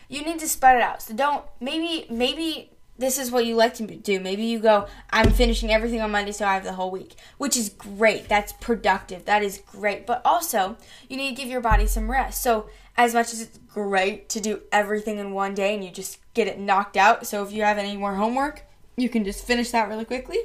you 0.08 0.24
need 0.24 0.40
to 0.40 0.48
spread 0.48 0.76
it 0.76 0.82
out. 0.82 1.02
So 1.02 1.14
don't 1.14 1.46
maybe 1.60 2.06
maybe 2.10 2.72
this 3.00 3.18
is 3.18 3.32
what 3.32 3.46
you 3.46 3.56
like 3.56 3.74
to 3.76 3.86
do. 3.88 4.20
Maybe 4.20 4.44
you 4.44 4.60
go, 4.60 4.88
I'm 5.10 5.32
finishing 5.32 5.72
everything 5.72 6.02
on 6.02 6.12
Monday, 6.12 6.34
so 6.34 6.46
I 6.46 6.54
have 6.54 6.66
the 6.66 6.74
whole 6.74 6.92
week, 6.92 7.16
which 7.38 7.56
is 7.56 7.70
great. 7.70 8.28
That's 8.28 8.52
productive. 8.54 9.26
That 9.26 9.42
is 9.42 9.62
great. 9.72 10.06
But 10.06 10.22
also, 10.26 10.78
you 11.08 11.16
need 11.16 11.30
to 11.30 11.42
give 11.42 11.50
your 11.50 11.62
body 11.62 11.88
some 11.88 12.12
rest. 12.12 12.44
So 12.44 12.70
as 12.98 13.14
much 13.14 13.32
as 13.32 13.42
it's 13.42 13.58
great 13.74 14.28
to 14.30 14.42
do 14.42 14.62
everything 14.74 15.18
in 15.18 15.32
one 15.32 15.54
day 15.54 15.74
and 15.74 15.84
you 15.84 15.90
just 15.90 16.20
get 16.34 16.50
it 16.50 16.60
knocked 16.60 16.98
out. 16.98 17.26
So 17.26 17.42
if 17.42 17.54
you 17.54 17.64
have 17.64 17.78
any 17.78 17.96
more 17.96 18.16
homework, 18.16 18.64
you 18.98 19.08
can 19.08 19.24
just 19.24 19.46
finish 19.46 19.72
that 19.72 19.88
really 19.88 20.06
quickly 20.06 20.38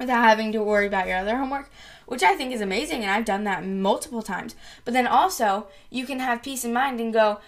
without 0.00 0.24
having 0.24 0.50
to 0.50 0.62
worry 0.62 0.88
about 0.88 1.06
your 1.06 1.18
other 1.18 1.36
homework, 1.36 1.70
which 2.06 2.24
I 2.24 2.34
think 2.34 2.52
is 2.52 2.60
amazing 2.60 3.02
and 3.02 3.10
I've 3.10 3.24
done 3.24 3.44
that 3.44 3.64
multiple 3.64 4.22
times. 4.22 4.56
But 4.84 4.94
then 4.94 5.06
also, 5.06 5.68
you 5.90 6.06
can 6.06 6.18
have 6.18 6.42
peace 6.42 6.64
of 6.64 6.72
mind 6.72 6.98
and 6.98 7.12
go, 7.12 7.38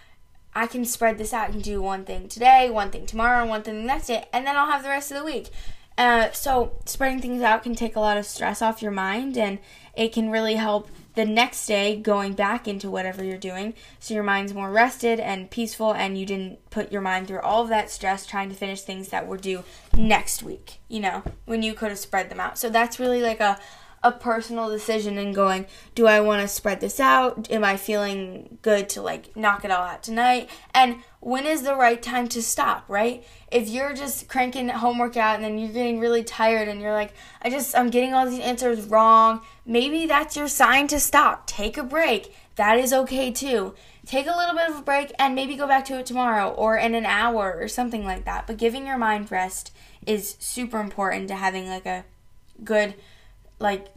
I 0.54 0.66
can 0.66 0.84
spread 0.84 1.18
this 1.18 1.32
out 1.32 1.50
and 1.50 1.62
do 1.62 1.80
one 1.80 2.04
thing 2.04 2.28
today, 2.28 2.70
one 2.70 2.90
thing 2.90 3.06
tomorrow, 3.06 3.40
and 3.40 3.50
one 3.50 3.62
thing 3.62 3.76
the 3.76 3.82
next 3.82 4.08
day, 4.08 4.26
and 4.32 4.46
then 4.46 4.56
I'll 4.56 4.70
have 4.70 4.82
the 4.82 4.90
rest 4.90 5.10
of 5.10 5.18
the 5.18 5.24
week. 5.24 5.48
Uh, 5.96 6.30
so 6.32 6.72
spreading 6.86 7.20
things 7.20 7.42
out 7.42 7.62
can 7.62 7.74
take 7.74 7.96
a 7.96 8.00
lot 8.00 8.16
of 8.16 8.26
stress 8.26 8.62
off 8.62 8.82
your 8.82 8.92
mind, 8.92 9.36
and 9.36 9.58
it 9.94 10.12
can 10.12 10.30
really 10.30 10.54
help 10.54 10.88
the 11.14 11.24
next 11.24 11.66
day 11.66 11.96
going 11.96 12.32
back 12.32 12.66
into 12.66 12.90
whatever 12.90 13.22
you're 13.22 13.36
doing 13.36 13.74
so 14.00 14.14
your 14.14 14.22
mind's 14.22 14.54
more 14.54 14.70
rested 14.70 15.20
and 15.20 15.50
peaceful 15.50 15.92
and 15.92 16.16
you 16.16 16.24
didn't 16.24 16.58
put 16.70 16.90
your 16.90 17.02
mind 17.02 17.28
through 17.28 17.40
all 17.40 17.62
of 17.62 17.68
that 17.68 17.90
stress 17.90 18.24
trying 18.24 18.48
to 18.48 18.54
finish 18.54 18.80
things 18.80 19.08
that 19.08 19.26
were 19.26 19.36
due 19.36 19.62
next 19.94 20.42
week 20.42 20.78
you 20.88 21.00
know 21.00 21.22
when 21.44 21.62
you 21.62 21.74
could 21.74 21.90
have 21.90 21.98
spread 21.98 22.30
them 22.30 22.40
out 22.40 22.58
so 22.58 22.70
that's 22.70 22.98
really 22.98 23.20
like 23.20 23.40
a 23.40 23.58
a 24.04 24.10
personal 24.10 24.68
decision 24.68 25.16
and 25.16 25.34
going, 25.34 25.66
do 25.94 26.06
I 26.06 26.20
want 26.20 26.42
to 26.42 26.48
spread 26.48 26.80
this 26.80 26.98
out? 26.98 27.50
Am 27.50 27.62
I 27.62 27.76
feeling 27.76 28.58
good 28.62 28.88
to 28.90 29.02
like 29.02 29.36
knock 29.36 29.64
it 29.64 29.70
all 29.70 29.84
out 29.84 30.02
tonight? 30.02 30.50
And 30.74 30.96
when 31.20 31.46
is 31.46 31.62
the 31.62 31.76
right 31.76 32.02
time 32.02 32.26
to 32.28 32.42
stop, 32.42 32.84
right? 32.88 33.24
If 33.50 33.68
you're 33.68 33.94
just 33.94 34.28
cranking 34.28 34.68
homework 34.68 35.16
out 35.16 35.36
and 35.36 35.44
then 35.44 35.58
you're 35.58 35.72
getting 35.72 36.00
really 36.00 36.24
tired 36.24 36.68
and 36.68 36.80
you're 36.80 36.92
like, 36.92 37.14
I 37.42 37.50
just, 37.50 37.76
I'm 37.76 37.90
getting 37.90 38.12
all 38.12 38.28
these 38.28 38.40
answers 38.40 38.86
wrong, 38.86 39.42
maybe 39.64 40.06
that's 40.06 40.36
your 40.36 40.48
sign 40.48 40.88
to 40.88 40.98
stop. 40.98 41.46
Take 41.46 41.76
a 41.76 41.84
break. 41.84 42.34
That 42.56 42.78
is 42.78 42.92
okay 42.92 43.30
too. 43.30 43.74
Take 44.04 44.26
a 44.26 44.36
little 44.36 44.56
bit 44.56 44.68
of 44.68 44.78
a 44.78 44.82
break 44.82 45.12
and 45.16 45.36
maybe 45.36 45.54
go 45.54 45.68
back 45.68 45.84
to 45.86 46.00
it 46.00 46.06
tomorrow 46.06 46.50
or 46.50 46.76
in 46.76 46.96
an 46.96 47.06
hour 47.06 47.56
or 47.56 47.68
something 47.68 48.04
like 48.04 48.24
that. 48.24 48.48
But 48.48 48.56
giving 48.56 48.84
your 48.84 48.98
mind 48.98 49.30
rest 49.30 49.72
is 50.04 50.36
super 50.40 50.80
important 50.80 51.28
to 51.28 51.36
having 51.36 51.68
like 51.68 51.86
a 51.86 52.04
good 52.64 52.94
like 53.58 53.88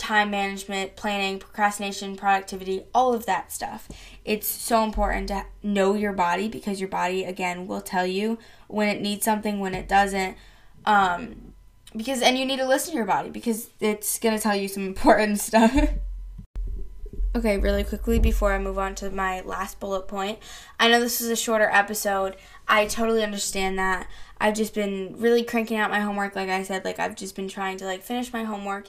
time 0.00 0.30
management, 0.30 0.96
planning, 0.96 1.38
procrastination, 1.38 2.16
productivity, 2.16 2.84
all 2.94 3.12
of 3.12 3.26
that 3.26 3.52
stuff. 3.52 3.86
It's 4.24 4.48
so 4.48 4.82
important 4.82 5.28
to 5.28 5.44
know 5.62 5.94
your 5.94 6.14
body 6.14 6.48
because 6.48 6.80
your 6.80 6.88
body, 6.88 7.24
again, 7.24 7.66
will 7.66 7.82
tell 7.82 8.06
you 8.06 8.38
when 8.66 8.88
it 8.88 9.02
needs 9.02 9.26
something, 9.26 9.60
when 9.60 9.74
it 9.74 9.86
doesn't. 9.88 10.38
Um, 10.86 11.52
because, 11.94 12.22
and 12.22 12.38
you 12.38 12.46
need 12.46 12.58
to 12.58 12.66
listen 12.66 12.92
to 12.92 12.96
your 12.96 13.04
body 13.04 13.28
because 13.28 13.68
it's 13.78 14.18
going 14.18 14.34
to 14.34 14.42
tell 14.42 14.56
you 14.56 14.68
some 14.68 14.86
important 14.86 15.38
stuff. 15.38 15.76
okay, 17.36 17.58
really 17.58 17.84
quickly 17.84 18.18
before 18.18 18.54
I 18.54 18.58
move 18.58 18.78
on 18.78 18.94
to 18.96 19.10
my 19.10 19.42
last 19.42 19.80
bullet 19.80 20.08
point, 20.08 20.38
I 20.78 20.88
know 20.88 20.98
this 20.98 21.20
is 21.20 21.28
a 21.28 21.36
shorter 21.36 21.68
episode. 21.70 22.36
I 22.66 22.86
totally 22.86 23.22
understand 23.22 23.78
that. 23.78 24.06
I've 24.40 24.54
just 24.54 24.74
been 24.74 25.14
really 25.18 25.44
cranking 25.44 25.76
out 25.76 25.90
my 25.90 26.00
homework 26.00 26.34
like 26.34 26.48
I 26.48 26.62
said 26.62 26.84
like 26.84 26.98
I've 26.98 27.14
just 27.14 27.36
been 27.36 27.48
trying 27.48 27.76
to 27.78 27.84
like 27.84 28.02
finish 28.02 28.32
my 28.32 28.44
homework. 28.44 28.88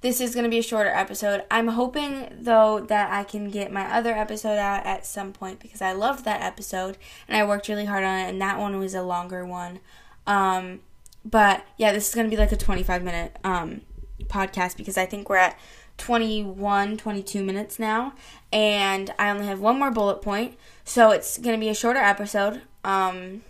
This 0.00 0.20
is 0.20 0.34
going 0.34 0.44
to 0.44 0.50
be 0.50 0.58
a 0.58 0.62
shorter 0.62 0.90
episode. 0.90 1.44
I'm 1.48 1.68
hoping 1.68 2.28
though 2.32 2.80
that 2.80 3.12
I 3.12 3.22
can 3.22 3.50
get 3.50 3.72
my 3.72 3.84
other 3.84 4.12
episode 4.12 4.58
out 4.58 4.84
at 4.84 5.06
some 5.06 5.32
point 5.32 5.60
because 5.60 5.80
I 5.80 5.92
loved 5.92 6.24
that 6.24 6.42
episode 6.42 6.98
and 7.28 7.36
I 7.36 7.44
worked 7.44 7.68
really 7.68 7.84
hard 7.84 8.04
on 8.04 8.18
it 8.18 8.28
and 8.28 8.40
that 8.40 8.58
one 8.58 8.78
was 8.78 8.94
a 8.94 9.02
longer 9.02 9.44
one. 9.44 9.80
Um 10.26 10.80
but 11.24 11.64
yeah, 11.76 11.92
this 11.92 12.08
is 12.08 12.14
going 12.14 12.26
to 12.28 12.34
be 12.34 12.40
like 12.40 12.52
a 12.52 12.56
25 12.56 13.02
minute 13.02 13.36
um 13.44 13.82
podcast 14.24 14.76
because 14.76 14.96
I 14.96 15.06
think 15.06 15.28
we're 15.28 15.36
at 15.36 15.58
21 15.98 16.96
22 16.96 17.44
minutes 17.44 17.78
now 17.78 18.14
and 18.52 19.12
I 19.18 19.30
only 19.30 19.46
have 19.46 19.60
one 19.60 19.78
more 19.78 19.90
bullet 19.90 20.22
point. 20.22 20.56
So 20.84 21.10
it's 21.10 21.38
going 21.38 21.56
to 21.56 21.60
be 21.60 21.68
a 21.68 21.74
shorter 21.74 22.00
episode. 22.00 22.62
Um 22.84 23.42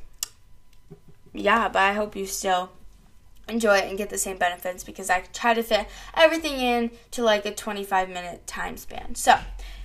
yeah, 1.33 1.69
but 1.69 1.83
I 1.83 1.93
hope 1.93 2.17
you 2.17 2.27
still 2.27 2.71
enjoy 3.49 3.79
it 3.79 3.89
and 3.89 3.99
get 3.99 4.11
the 4.11 4.19
same 4.19 4.39
benefits 4.39 4.85
because 4.85 5.11
I 5.11 5.21
try 5.33 5.55
to 5.55 5.63
fit 5.63 5.89
everything 6.15 6.59
in 6.61 6.91
to 7.13 7.23
like 7.23 7.45
a 7.45 7.55
25 7.55 8.09
minute 8.09 8.47
time 8.47 8.77
span. 8.77 9.15
So, 9.15 9.39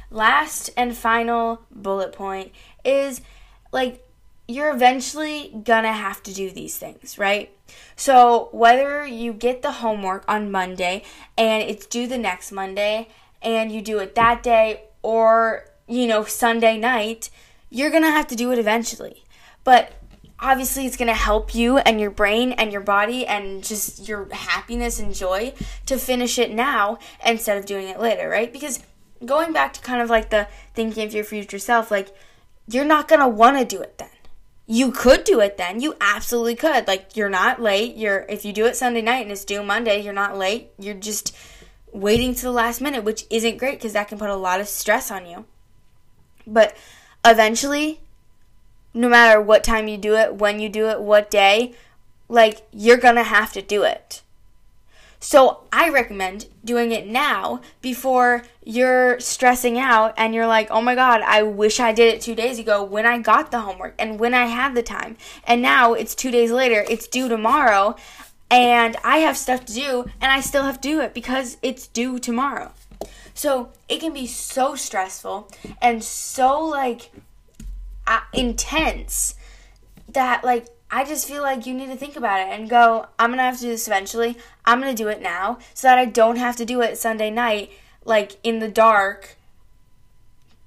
last 0.10 0.70
and 0.78 0.96
final 0.96 1.62
bullet 1.72 2.14
point 2.14 2.52
is 2.84 3.22
like 3.72 4.04
you're 4.48 4.74
eventually 4.74 5.54
gonna 5.64 5.92
have 5.92 6.24
to 6.24 6.34
do 6.34 6.50
these 6.50 6.78
things, 6.78 7.18
right? 7.18 7.52
So, 7.96 8.50
whether 8.52 9.06
you 9.06 9.34
get 9.34 9.62
the 9.62 9.74
homework 9.74 10.24
on 10.28 10.52
Monday 10.52 11.04
and 11.38 11.64
it's 11.64 11.86
due 11.86 12.08
the 12.08 12.18
next 12.18 12.52
Monday 12.52 13.10
and 13.42 13.72
you 13.72 13.82
do 13.82 14.00
it 14.00 14.16
that 14.16 14.42
day 14.44 14.84
or, 15.02 15.66
you 15.88 16.08
know, 16.08 16.24
Sunday 16.24 16.78
night, 16.78 17.30
you're 17.70 17.92
gonna 17.92 18.12
have 18.12 18.28
to 18.28 18.36
do 18.36 18.52
it 18.52 18.60
eventually. 18.60 19.26
But 19.66 19.92
obviously 20.40 20.86
it's 20.86 20.98
going 20.98 21.08
to 21.08 21.14
help 21.14 21.56
you 21.56 21.78
and 21.78 22.00
your 22.00 22.12
brain 22.12 22.52
and 22.54 22.72
your 22.72 22.82
body 22.82 23.26
and 23.26 23.64
just 23.64 24.08
your 24.08 24.28
happiness 24.34 25.00
and 25.00 25.14
joy 25.14 25.54
to 25.86 25.98
finish 25.98 26.38
it 26.38 26.52
now 26.52 27.00
instead 27.26 27.58
of 27.58 27.66
doing 27.66 27.88
it 27.88 28.00
later, 28.00 28.30
right? 28.30 28.54
Because 28.54 28.80
going 29.26 29.52
back 29.52 29.74
to 29.74 29.82
kind 29.82 30.02
of 30.02 30.10
like 30.10 30.30
the 30.30 30.48
thinking 30.74 31.06
of 31.06 31.14
your 31.14 31.24
future 31.24 31.60
self, 31.60 31.90
like 31.90 32.16
you're 32.68 32.86
not 32.86 33.08
going 33.08 33.22
to 33.22 33.28
want 33.28 33.58
to 33.58 33.66
do 33.66 33.82
it 33.82 33.98
then. 33.98 34.10
You 34.68 34.92
could 34.92 35.24
do 35.24 35.40
it 35.40 35.58
then. 35.58 35.80
You 35.80 35.96
absolutely 36.02 36.56
could. 36.56 36.88
Like 36.88 37.16
you're 37.16 37.30
not 37.30 37.62
late. 37.62 37.96
You're 37.96 38.26
if 38.28 38.44
you 38.44 38.52
do 38.52 38.66
it 38.66 38.76
Sunday 38.76 39.02
night 39.02 39.22
and 39.22 39.32
it's 39.32 39.46
due 39.46 39.64
Monday, 39.64 40.02
you're 40.02 40.14
not 40.14 40.38
late. 40.38 40.72
You're 40.78 40.94
just 40.94 41.36
waiting 41.94 42.36
to 42.36 42.42
the 42.42 42.52
last 42.52 42.82
minute, 42.82 43.06
which 43.06 43.26
isn't 43.30 43.58
great 43.58 43.80
because 43.80 43.94
that 43.94 44.10
can 44.10 44.18
put 44.18 44.30
a 44.30 44.36
lot 44.36 44.60
of 44.60 44.68
stress 44.68 45.10
on 45.10 45.26
you. 45.26 45.46
But 46.46 46.76
eventually 47.26 48.02
no 48.98 49.08
matter 49.08 49.40
what 49.40 49.64
time 49.64 49.88
you 49.88 49.98
do 49.98 50.16
it, 50.16 50.36
when 50.36 50.60
you 50.60 50.70
do 50.70 50.88
it, 50.88 51.00
what 51.00 51.30
day, 51.30 51.74
like 52.28 52.68
you're 52.72 52.98
gonna 52.98 53.24
have 53.24 53.54
to 53.54 53.62
do 53.62 53.84
it. 53.84 54.24
So 55.20 55.62
I 55.72 55.90
recommend 55.90 56.48
doing 56.64 56.92
it 56.92 57.08
now 57.08 57.62
before 57.82 58.44
you're 58.64 59.20
stressing 59.20 59.80
out 59.80 60.14
and 60.18 60.34
you're 60.34 60.48
like, 60.48 60.70
oh 60.70 60.82
my 60.82 60.96
god, 60.96 61.22
I 61.22 61.44
wish 61.44 61.80
I 61.80 61.92
did 61.92 62.14
it 62.14 62.22
two 62.22 62.36
days 62.36 62.60
ago 62.60 62.84
when 62.84 63.06
I 63.06 63.20
got 63.20 63.52
the 63.52 63.62
homework 63.62 63.96
and 63.98 64.20
when 64.20 64.34
I 64.34 64.46
had 64.46 64.76
the 64.76 64.84
time. 64.84 65.18
And 65.46 65.62
now 65.62 65.94
it's 65.94 66.14
two 66.14 66.32
days 66.32 66.52
later, 66.52 66.84
it's 66.90 67.08
due 67.08 67.30
tomorrow, 67.30 67.96
and 68.50 68.96
I 69.04 69.20
have 69.20 69.38
stuff 69.38 69.66
to 69.66 69.74
do 69.74 70.06
and 70.22 70.32
I 70.32 70.42
still 70.42 70.64
have 70.64 70.82
to 70.82 70.90
do 70.90 71.02
it 71.02 71.14
because 71.14 71.58
it's 71.62 71.88
due 71.88 72.20
tomorrow. 72.20 72.72
So 73.34 73.72
it 73.88 74.00
can 74.00 74.14
be 74.14 74.26
so 74.26 74.76
stressful 74.76 75.50
and 75.82 76.04
so 76.04 76.60
like 76.60 77.12
Uh, 78.08 78.22
intense 78.32 79.36
that 80.08 80.42
like 80.42 80.68
I 80.90 81.04
just 81.04 81.28
feel 81.28 81.42
like 81.42 81.66
you 81.66 81.74
need 81.74 81.88
to 81.88 81.98
think 81.98 82.16
about 82.16 82.40
it 82.40 82.58
and 82.58 82.70
go, 82.70 83.08
I'm 83.20 83.32
gonna 83.32 83.44
have 83.44 83.58
to 83.58 83.64
do 83.64 83.70
this 83.70 83.88
eventually. 83.88 84.38
I'm 84.66 84.80
gonna 84.80 84.94
do 84.94 85.10
it 85.10 85.22
now 85.22 85.60
so 85.74 85.90
that 85.90 85.98
I 85.98 86.06
don't 86.06 86.38
have 86.38 86.56
to 86.58 86.66
do 86.66 86.82
it 86.82 86.98
Sunday 86.98 87.30
night, 87.30 87.72
like 88.06 88.38
in 88.44 88.60
the 88.60 88.70
dark, 88.70 89.36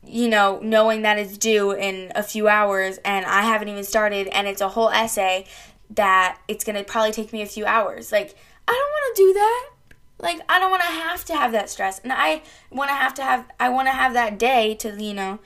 you 0.05 0.29
know, 0.29 0.61
knowing 0.63 1.01
that 1.03 1.19
it's 1.19 1.39
due 1.39 1.73
in 1.73 2.13
a 2.15 2.23
few 2.23 2.49
hours 2.49 2.99
and 3.05 3.25
I 3.25 3.43
haven't 3.43 3.69
even 3.69 3.85
started 3.85 4.27
and 4.29 4.47
it's 4.47 4.61
a 4.61 4.69
whole 4.69 4.91
essay 4.91 5.47
that 5.89 6.39
it's 6.47 6.65
gonna 6.65 6.85
probably 6.85 7.13
take 7.13 7.33
me 7.33 7.41
a 7.41 7.47
few 7.47 7.65
hours. 7.65 8.13
Like, 8.13 8.37
I 8.69 8.73
don't 8.73 8.91
wanna 8.93 9.15
do 9.17 9.33
that. 9.33 9.71
Like, 10.19 10.41
I 10.51 10.59
don't 10.59 10.71
wanna 10.71 10.85
have 10.85 11.25
to 11.25 11.35
have 11.35 11.53
that 11.53 11.71
stress. 11.71 11.99
And 12.01 12.13
I 12.13 12.43
wanna 12.71 12.93
have 12.93 13.15
to 13.15 13.23
have, 13.23 13.47
I 13.59 13.71
wanna 13.71 13.93
have 13.93 14.13
that 14.13 14.39
day 14.39 14.75
to, 14.77 15.03
you 15.03 15.15
know, 15.15 15.39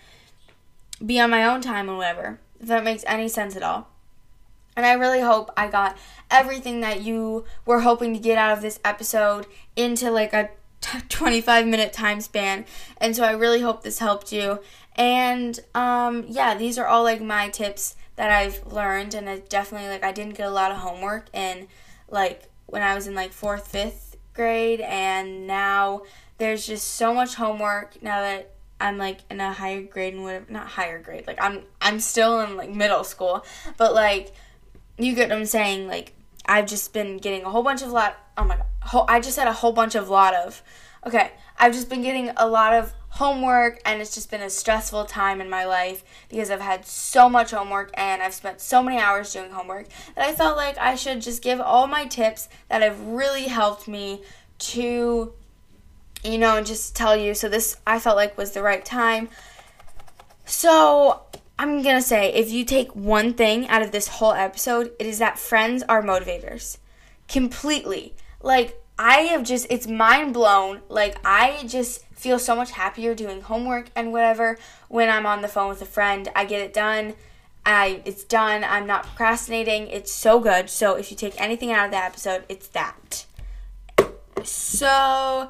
be 1.05 1.21
on 1.21 1.31
my 1.31 1.45
own 1.45 1.61
time 1.61 1.89
or 1.89 1.97
whatever, 1.97 2.39
if 2.61 2.69
that 2.69 2.85
makes 2.85 3.05
any 3.07 3.29
sense 3.29 3.57
at 3.57 3.63
all. 3.63 3.89
And 4.77 4.85
I 4.85 4.95
really 4.95 5.21
hope 5.21 5.51
I 5.57 5.69
got 5.69 5.97
everything 6.31 6.81
that 6.81 7.03
you 7.03 7.45
were 7.65 7.81
hoping 7.81 8.13
to 8.15 8.19
get 8.19 8.39
out 8.39 8.57
of 8.57 8.63
this 8.63 8.81
episode 8.85 9.47
into 9.77 10.11
like 10.11 10.33
a 10.33 10.51
t- 10.81 10.99
25 11.09 11.67
minute 11.67 11.93
time 11.93 12.21
span. 12.21 12.65
And 12.99 13.15
so 13.15 13.25
I 13.25 13.33
really 13.33 13.61
hope 13.61 13.83
this 13.83 13.99
helped 13.99 14.33
you. 14.33 14.61
And 14.97 15.59
um, 15.75 16.25
yeah, 16.29 16.57
these 16.57 16.79
are 16.79 16.87
all 16.87 17.03
like 17.03 17.21
my 17.21 17.49
tips 17.49 17.97
that 18.17 18.31
I've 18.31 18.67
learned. 18.67 19.15
And 19.15 19.29
it 19.29 19.49
definitely, 19.49 19.89
like, 19.89 20.05
I 20.05 20.13
didn't 20.13 20.37
get 20.37 20.47
a 20.47 20.51
lot 20.51 20.71
of 20.71 20.79
homework 20.79 21.27
in 21.33 21.69
like 22.11 22.49
when 22.67 22.83
I 22.83 22.95
was 22.95 23.07
in 23.07 23.15
like 23.15 23.33
fourth, 23.33 23.69
fifth 23.69 24.17
grade. 24.35 24.81
And 24.81 25.47
now 25.47 26.03
there's 26.39 26.67
just 26.67 26.95
so 26.95 27.15
much 27.15 27.35
homework 27.35 28.03
now 28.03 28.21
that 28.21 28.54
I'm 28.81 28.99
like 28.99 29.21
in 29.31 29.41
a 29.41 29.53
higher 29.53 29.83
grade 29.83 30.15
and 30.15 30.23
whatever 30.25 30.47
not 30.49 30.67
higher 30.67 30.99
grade. 30.99 31.27
Like 31.27 31.39
I'm 31.41 31.63
I'm 31.81 32.01
still 32.01 32.41
in 32.41 32.57
like 32.57 32.71
middle 32.71 33.05
school. 33.05 33.45
But 33.77 33.95
like 33.95 34.33
you 34.99 35.15
get 35.15 35.31
what 35.31 35.39
I'm 35.39 35.47
saying, 35.47 35.87
like 35.87 36.15
I've 36.47 36.67
just 36.67 36.93
been 36.93 37.19
getting 37.19 37.45
a 37.45 37.51
whole 37.51 37.63
bunch 37.63 37.83
of 37.83 37.91
lot 37.91 38.17
oh 38.37 38.45
my 38.45 38.57
god. 38.57 39.07
I 39.09 39.21
just 39.21 39.39
had 39.39 39.49
a 39.49 39.53
whole 39.53 39.73
bunch 39.73 39.95
of 39.95 40.09
lot 40.09 40.35
of 40.35 40.63
okay. 41.07 41.33
I've 41.59 41.73
just 41.73 41.89
been 41.89 42.03
getting 42.03 42.31
a 42.37 42.49
lot 42.49 42.75
of 42.75 42.93
homework 43.15 43.81
and 43.85 44.01
it's 44.01 44.13
just 44.13 44.29
been 44.29 44.43
a 44.43 44.51
stressful 44.51 45.05
time 45.05 45.41
in 45.41 45.49
my 45.49 45.65
life 45.65 46.03
because 46.29 46.51
I've 46.51 46.61
had 46.61 46.85
so 46.85 47.29
much 47.29 47.53
homework 47.53 47.93
and 47.95 48.21
I've 48.21 48.35
spent 48.35 48.61
so 48.61 48.83
many 48.83 48.99
hours 48.99 49.33
doing 49.33 49.53
homework 49.53 49.87
that 50.17 50.29
I 50.29 50.33
felt 50.33 50.57
like 50.57 50.77
I 50.79 50.97
should 50.97 51.23
just 51.23 51.41
give 51.41 51.61
all 51.61 51.87
my 51.87 52.07
tips 52.07 52.49
that 52.69 52.83
have 52.83 53.01
really 53.01 53.45
helped 53.45 53.87
me 53.87 54.23
to 54.59 55.33
you 56.25 56.39
know, 56.39 56.57
and 56.57 56.67
just 56.67 56.97
tell 56.97 57.17
you. 57.17 57.35
So 57.35 57.49
this 57.49 57.77
I 57.87 57.99
felt 57.99 58.17
like 58.17 58.37
was 58.37 58.53
the 58.53 58.63
right 58.63 58.85
time. 58.85 59.29
So 60.47 61.23
I'm 61.59 61.83
gonna 61.83 62.03
say 62.03 62.33
if 62.33 62.51
you 62.51 62.65
take 62.65 62.95
one 62.95 63.35
thing 63.35 63.69
out 63.69 63.83
of 63.83 63.93
this 63.93 64.09
whole 64.09 64.33
episode, 64.33 64.93
it 64.99 65.07
is 65.07 65.19
that 65.19 65.39
friends 65.39 65.83
are 65.89 66.03
motivators. 66.03 66.79
Completely. 67.29 68.15
Like 68.43 68.81
I 68.99 69.21
have 69.21 69.45
just 69.45 69.67
it's 69.71 69.87
mind 69.87 70.35
blown. 70.35 70.81
Like 70.89 71.17
I 71.25 71.65
just 71.67 72.05
feel 72.15 72.39
so 72.39 72.57
much 72.57 72.73
happier 72.73 73.15
doing 73.15 73.43
homework 73.43 73.91
and 73.95 74.13
whatever 74.13 74.57
when 74.89 75.11
I'm 75.11 75.27
on 75.27 75.43
the 75.43 75.49
phone 75.49 75.69
with 75.69 75.83
a 75.83 75.87
friend. 75.87 76.29
I 76.35 76.45
get 76.45 76.61
it 76.61 76.73
done. 76.73 77.15
I 77.67 78.03
it's 78.05 78.25
done. 78.25 78.65
I'm 78.65 78.87
not 78.87 79.05
procrastinating. 79.05 79.89
It's 79.89 80.13
so 80.13 80.41
good. 80.41 80.71
So 80.71 80.97
if 80.97 81.11
you 81.11 81.17
take 81.17 81.41
anything 81.41 81.71
out 81.73 81.87
of 81.87 81.91
that 81.93 82.07
episode, 82.07 82.45
it's 82.49 82.69
that. 82.69 83.27
So, 84.43 85.49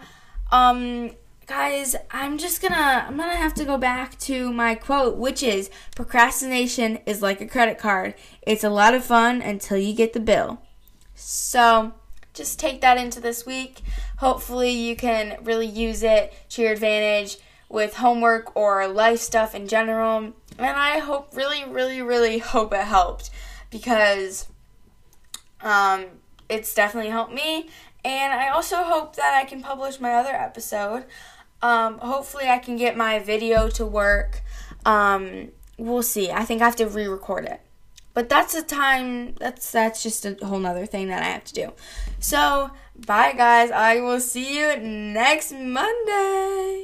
um, 0.55 1.11
guys, 1.47 1.97
I'm 2.13 2.39
just 2.39 2.63
gonna 2.63 3.07
I'm 3.09 3.17
gonna 3.17 3.35
have 3.35 3.55
to 3.55 3.65
go 3.65 3.77
back 3.77 4.17
to 4.21 4.53
my 4.53 4.77
quote, 4.77 5.17
which 5.17 5.43
is 5.43 5.69
procrastination 5.97 6.99
is 7.07 7.21
like 7.21 7.41
a 7.41 7.47
credit 7.47 7.77
card. 7.77 8.15
It's 8.43 8.63
a 8.63 8.71
lot 8.71 8.95
of 8.95 9.05
fun 9.05 9.43
until 9.43 9.79
you 9.79 9.93
get 9.95 10.13
the 10.13 10.21
bill. 10.21 10.63
So 11.17 11.93
just 12.35 12.61
take 12.61 12.81
that 12.83 12.99
into 12.99 13.21
this 13.21 13.45
week. 13.45 13.81
Hopefully 14.19 14.71
you 14.71 14.95
can 14.95 15.39
really 15.43 15.67
use 15.67 16.05
it 16.05 16.33
to 16.51 16.63
your 16.63 16.73
advantage 16.73 17.39
with 17.69 17.95
homework 17.95 18.55
or 18.57 18.87
life 18.87 19.19
stuff 19.19 19.57
in 19.57 19.67
general. 19.67 20.35
And 20.57 20.77
I 20.77 21.01
hope 21.01 21.35
really, 21.35 21.65
really, 21.65 22.01
really 22.01 22.39
hope 22.39 22.73
it 22.73 22.85
helped 22.85 23.31
because 23.71 24.47
um, 25.61 26.05
it's 26.49 26.73
definitely 26.75 27.11
helped 27.11 27.35
me. 27.35 27.69
And 28.05 28.33
I 28.35 28.49
also 28.49 28.77
hope 28.77 29.17
that 29.17 29.35
I 29.35 29.45
can 29.45 29.63
publish 29.63 29.99
my 29.99 30.13
other 30.15 30.33
episode. 30.33 31.05
Um, 31.63 31.99
hopefully, 31.99 32.49
I 32.49 32.59
can 32.59 32.77
get 32.77 32.97
my 32.97 33.19
video 33.19 33.69
to 33.71 33.87
work. 33.87 34.43
Um, 34.85 35.53
we'll 35.79 36.03
see. 36.03 36.31
I 36.31 36.45
think 36.45 36.61
I 36.61 36.67
have 36.67 36.77
to 36.77 36.87
re-record 36.87 37.47
it, 37.47 37.63
but 38.13 38.29
that's 38.29 38.55
a 38.55 38.63
time. 38.63 39.35
That's 39.37 39.73
that's 39.73 40.03
just 40.03 40.27
a 40.27 40.37
whole 40.43 40.59
nother 40.59 40.85
thing 40.85 41.09
that 41.09 41.23
I 41.23 41.27
have 41.27 41.45
to 41.45 41.55
do. 41.55 41.73
So, 42.21 42.71
bye, 43.07 43.33
guys. 43.33 43.71
I 43.71 44.01
will 44.01 44.21
see 44.21 44.59
you 44.59 44.77
next 44.77 45.53
Monday. 45.53 46.83